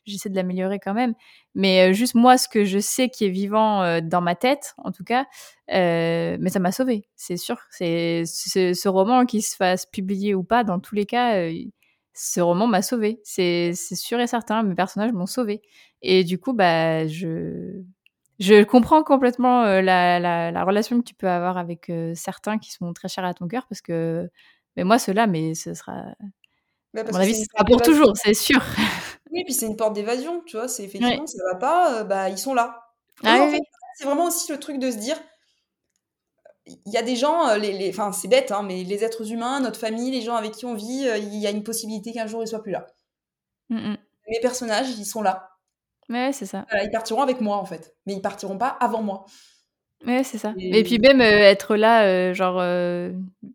[0.07, 1.15] j'essaie de l'améliorer quand même.
[1.57, 5.05] Mais juste moi, ce que je sais qui est vivant dans ma tête, en tout
[5.05, 5.27] cas,
[5.69, 7.59] mais ça m'a sauvé, c'est sûr.
[7.71, 11.51] C'est ce roman, qui se fasse publier ou pas, dans tous les cas
[12.15, 13.21] ce roman m'a sauvé.
[13.25, 15.63] C'est sûr et certain, mes personnages m'ont sauvé.
[16.03, 17.83] Et du coup, bah, je,
[18.39, 22.73] je comprends complètement euh, la, la, relation que tu peux avoir avec euh, certains qui
[22.73, 24.31] sont très chers à ton cœur, parce que
[24.77, 26.15] mais moi, ceux-là, mais ce sera.
[26.93, 28.61] Bah, à mon avis, ce sera pour toujours, c'est sûr.
[29.35, 30.69] Oui, puis c'est une porte d'évasion, tu vois.
[30.69, 32.85] C'est effectivement, ça va pas, euh, bah, ils sont là.
[33.25, 33.51] Ah
[33.97, 35.17] c'est vraiment aussi le truc de se dire,
[36.67, 39.33] il y a des gens, euh, les, les, enfin c'est bête, hein, mais les êtres
[39.33, 42.13] humains, notre famille, les gens avec qui on vit, euh, il y a une possibilité
[42.13, 42.87] qu'un jour ils soient plus là.
[43.71, 43.95] Mmh
[44.29, 45.51] Mes personnages, ils sont là.
[46.09, 46.65] Ouais, c'est ça.
[46.83, 49.27] ils partiront avec moi en fait, mais ils partiront pas avant moi.
[50.07, 50.55] Ouais, c'est ça.
[50.59, 50.83] Et...
[50.83, 52.57] puis même euh, être là, genre,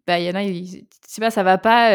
[0.07, 1.89] bah il y en a, je sais pas, ça va pas,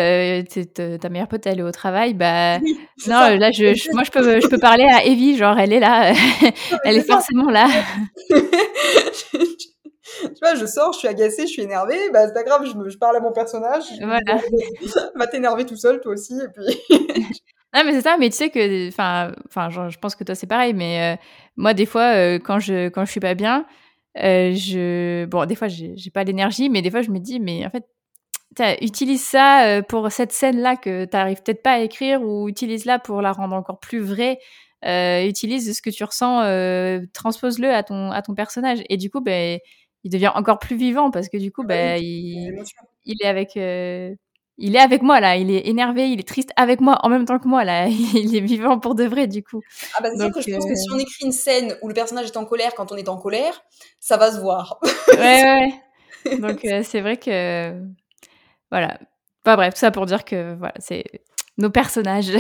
[0.45, 2.59] ta meilleure pote elle est au travail, bah
[3.07, 6.13] non, là je, moi je peux, je peux parler à Evie, genre elle est là,
[6.85, 7.69] elle est forcément là.
[8.31, 8.39] tu
[10.41, 12.99] vois, je sors, je suis agacée, je suis énervée, bah c'est pas grave, je, je,
[12.99, 13.85] parle à mon personnage.
[14.01, 14.41] Voilà.
[15.15, 16.65] va t'énerver tout seul, toi aussi, et puis.
[17.75, 20.47] Non, mais c'est ça, mais tu sais que, enfin, enfin, je pense que toi c'est
[20.47, 21.21] pareil, mais euh,
[21.57, 23.67] moi des fois, euh, quand je quand je suis pas bien,
[24.19, 27.67] euh, je, bon, des fois j'ai pas l'énergie, mais des fois je me dis, mais
[27.67, 27.85] en fait,
[28.81, 33.33] utilise ça pour cette scène-là que t'arrives peut-être pas à écrire, ou utilise-la pour la
[33.33, 34.39] rendre encore plus vraie.
[34.85, 36.43] utilise ce que tu ressens,
[37.13, 39.59] transpose-le à ton à ton personnage, et du coup, ben
[40.05, 42.63] il devient encore plus vivant parce que du coup, ah bah, il,
[43.07, 44.15] il, est avec, euh,
[44.57, 47.25] il est avec moi là, il est énervé, il est triste avec moi en même
[47.25, 49.61] temps que moi là, il est vivant pour de vrai du coup.
[49.97, 51.95] Ah bah c'est sûr que je pense que si on écrit une scène où le
[51.95, 53.63] personnage est en colère quand on est en colère,
[54.01, 54.79] ça va se voir.
[55.13, 55.73] ouais
[56.27, 56.39] ouais.
[56.39, 57.75] Donc euh, c'est vrai que
[58.71, 58.99] voilà.
[59.45, 61.05] Enfin bref, tout ça pour dire que voilà, c'est
[61.59, 62.33] nos personnages.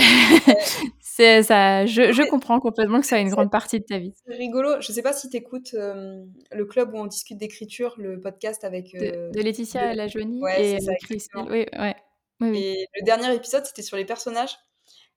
[1.01, 1.87] c'est ça.
[1.87, 4.13] Je, je, comprends complètement que ça a une grande partie de ta vie.
[4.27, 4.81] C'est rigolo.
[4.81, 8.65] Je sais pas si tu écoutes euh, le club où on discute d'écriture, le podcast
[8.65, 9.97] avec de, de, Laetitia de...
[9.97, 11.47] Lajonie ouais, et ça, Christelle.
[11.49, 11.95] Oui, ouais.
[12.41, 12.59] Oui, oui.
[12.59, 14.57] Et le dernier épisode, c'était sur les personnages.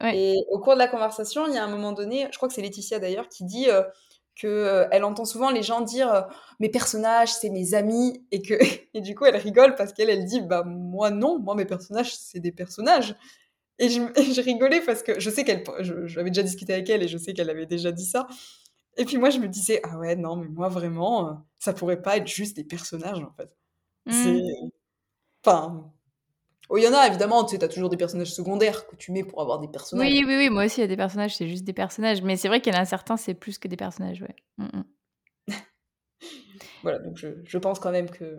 [0.02, 0.18] Ouais.
[0.18, 2.54] Et au cours de la conversation, il y a un moment donné, je crois que
[2.54, 3.82] c'est Laetitia d'ailleurs, qui dit euh,
[4.38, 6.22] que euh, elle entend souvent les gens dire euh,
[6.60, 8.54] mes personnages, c'est mes amis, et que
[8.94, 12.16] et du coup elle rigole parce qu'elle elle dit bah moi non, moi mes personnages
[12.16, 13.16] c'est des personnages.
[13.80, 15.64] Et je, et je, rigolais parce que je sais qu'elle,
[16.06, 18.28] j'avais déjà discuté avec elle et je sais qu'elle avait déjà dit ça.
[18.98, 22.02] Et puis moi je me disais ah ouais non mais moi vraiment euh, ça pourrait
[22.02, 23.50] pas être juste des personnages en fait.
[24.06, 24.12] Mmh.
[24.12, 24.42] C'est,
[25.46, 25.92] enfin
[26.70, 29.12] Oh, il y en a évidemment, tu sais, as toujours des personnages secondaires que tu
[29.14, 30.06] mets pour avoir des personnages.
[30.06, 32.22] Oui, oui, oui, moi aussi, il y a des personnages, c'est juste des personnages.
[32.22, 34.36] Mais c'est vrai qu'il y en a certains, c'est plus que des personnages, ouais.
[34.58, 35.54] Mmh, mmh.
[36.84, 38.38] voilà, donc je, je, pense quand même que.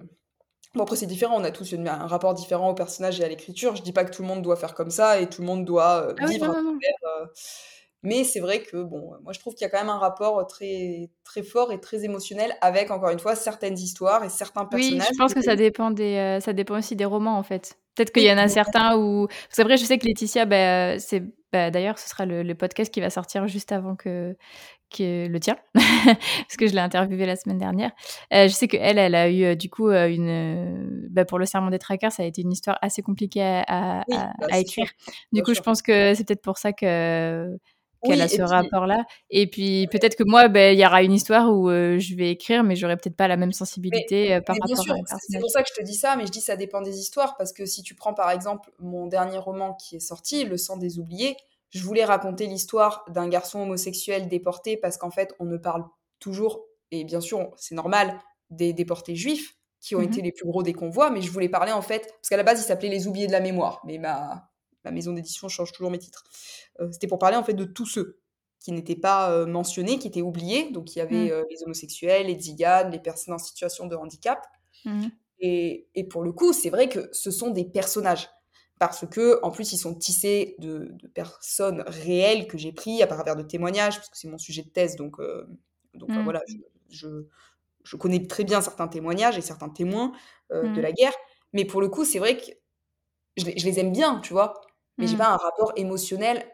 [0.75, 3.29] Bon, après, c'est différent, on a tous une, un rapport différent au personnage et à
[3.29, 3.75] l'écriture.
[3.77, 5.65] Je dis pas que tout le monde doit faire comme ça et tout le monde
[5.65, 6.79] doit euh, ah vivre oui, non, non, non.
[6.79, 7.27] Euh,
[8.03, 10.47] mais c'est vrai que, bon, moi je trouve qu'il y a quand même un rapport
[10.47, 15.09] très, très fort et très émotionnel avec, encore une fois, certaines histoires et certains personnages.
[15.09, 17.79] Oui, je pense que ça dépend, des, euh, ça dépend aussi des romans, en fait.
[17.99, 19.27] Peut-être qu'il y en a certains où.
[19.51, 21.25] C'est vrai, je sais que Laetitia, bah, c'est.
[21.53, 24.37] Bah, D'ailleurs, ce sera le, le, podcast qui va sortir juste avant que,
[24.97, 27.91] que le tien, parce que je l'ai interviewé la semaine dernière.
[28.33, 31.09] Euh, je sais qu'elle, elle a eu euh, du coup une.
[31.11, 34.05] Bah, pour le serment des traqueurs, ça a été une histoire assez compliquée à, à,
[34.09, 34.87] oui, à, bah, à écrire.
[34.87, 35.63] Du Bien coup, sûr.
[35.63, 37.49] je pense que c'est peut-être pour ça que
[38.03, 39.05] qu'elle Oui, a ce puis- rapport-là.
[39.31, 42.31] Et puis peut-être que moi, ben, il y aura une histoire où euh, je vais
[42.31, 45.19] écrire, mais j'aurai peut-être pas la même sensibilité euh, par Mais bien rapport sûr, à
[45.19, 47.37] c'est- pour ça que je te dis ça, mais je dis ça dépend des histoires,
[47.37, 50.77] parce que si tu prends par exemple mon dernier roman qui est sorti, Le sang
[50.77, 51.37] des oubliés,
[51.71, 55.85] je voulais raconter l'histoire d'un garçon homosexuel déporté, parce qu'en fait, on ne parle
[56.19, 58.19] toujours, et bien sûr, c'est normal,
[58.51, 60.05] des déportés juifs, qui ont Mhm.
[60.07, 62.43] été les plus gros des convois, mais je voulais parler en fait, parce qu'à la
[62.43, 64.48] base, il s'appelait Les oubliés de la mémoire, mais ma,
[64.85, 66.25] ma maison d'édition change toujours mes titres.
[66.81, 68.21] Euh, C'était pour parler en fait de tous ceux
[68.61, 71.31] qui n'étaient pas euh, mentionnés, qui étaient oubliés, donc il y avait Mhm.
[71.31, 74.47] euh, les homosexuels, les tziganes, les personnes en situation de handicap.
[74.85, 75.19] Mhm.
[75.41, 78.29] Et, et pour le coup, c'est vrai que ce sont des personnages.
[78.79, 83.07] Parce que, en plus, ils sont tissés de, de personnes réelles que j'ai pris à
[83.09, 85.47] travers de témoignages, parce que c'est mon sujet de thèse, donc, euh,
[86.09, 86.19] Mhm.
[86.25, 86.57] voilà, je,
[86.91, 87.09] je,
[87.85, 90.13] je connais très bien certains témoignages et certains témoins
[90.53, 91.15] euh, de la guerre.
[91.55, 92.45] Mais pour le coup, c'est vrai que
[93.37, 94.61] je les aime bien, tu vois.
[94.99, 95.19] Mais j'ai Mhm.
[95.19, 96.45] pas un rapport émotionnel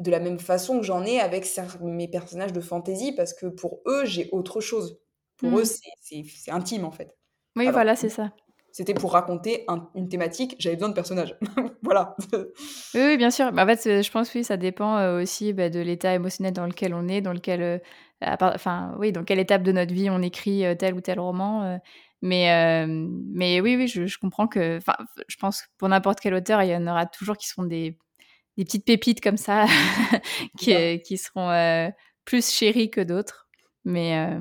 [0.00, 1.46] de la même façon que j'en ai avec
[1.80, 5.00] mes personnages de fantasy, parce que pour eux, j'ai autre chose.
[5.36, 5.66] Pour eux, Mhm.
[6.00, 7.16] c'est- intime, en fait.
[7.56, 8.32] Oui, Alors, voilà, c'est ça.
[8.72, 11.36] c'était pour raconter un- une thématique, j'avais besoin de personnages.
[11.82, 12.16] voilà.
[12.94, 13.52] Oui, oui, bien sûr.
[13.52, 16.66] Bah, en fait, je pense oui, ça dépend euh, aussi bah, de l'état émotionnel dans
[16.66, 17.78] lequel on est, dans lequel, euh,
[18.22, 21.00] à part- enfin, oui, dans quelle étape de notre vie on écrit euh, tel ou
[21.02, 21.64] tel roman.
[21.64, 21.76] euh,
[22.22, 24.96] mais, euh, mais oui, oui, je, je comprends que, enfin,
[25.28, 27.96] je pense que pour n'importe quel auteur, il y en aura toujours qui seront des,
[28.56, 29.66] des petites pépites comme ça,
[30.58, 31.88] qui, qui seront euh,
[32.24, 33.48] plus chéries que d'autres.
[33.84, 34.40] Mais, euh,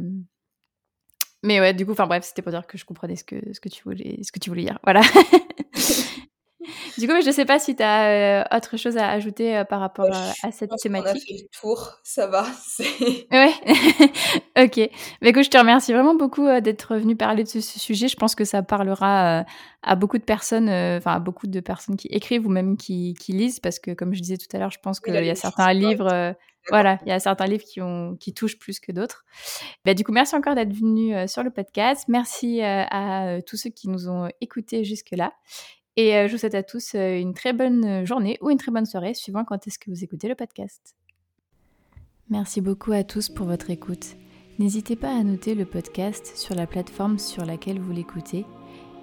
[1.44, 3.60] mais ouais, du coup, enfin bref, c'était pour dire que je comprenais ce que, ce
[3.60, 4.80] que, tu, voulais, ce que tu voulais dire.
[4.84, 5.02] Voilà.
[6.98, 9.80] Du coup, je sais pas si tu as euh, autre chose à ajouter euh, par
[9.80, 11.28] rapport à, cette pense qu'on a thématique.
[11.28, 12.46] fait le tour, ça va.
[13.32, 13.54] Ouais,
[14.64, 14.90] ok.
[15.22, 18.08] Mais écoute, je te remercie vraiment beaucoup euh, d'être venu parler de ce, ce sujet.
[18.08, 19.46] Je pense que ça parlera
[19.84, 23.34] à beaucoup de personnes, enfin à beaucoup de personnes qui écrivent ou même qui, qui
[23.34, 25.74] lisent, parce que comme je disais tout à l'heure, je pense qu'il y a certains
[25.74, 26.36] livres,
[26.70, 29.26] voilà, il y a certains livres qui, ont, qui touchent plus que d'autres.
[29.86, 32.06] Bah, du coup, merci encore d'être venu euh, sur le podcast.
[32.08, 35.34] Merci euh, à euh, tous ceux qui nous ont écoutés jusque-là.
[35.98, 38.72] Et euh, je vous souhaite à tous euh, une très bonne journée ou une très
[38.72, 40.96] bonne soirée, suivant quand est-ce que vous écoutez le podcast.
[42.30, 44.16] Merci beaucoup à tous pour votre écoute.
[44.60, 48.46] N'hésitez pas à noter le podcast sur la plateforme sur laquelle vous l'écoutez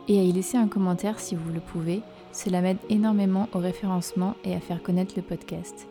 [0.09, 2.01] et à y laisser un commentaire si vous le pouvez.
[2.33, 5.89] Cela m'aide énormément au référencement et à faire connaître le podcast.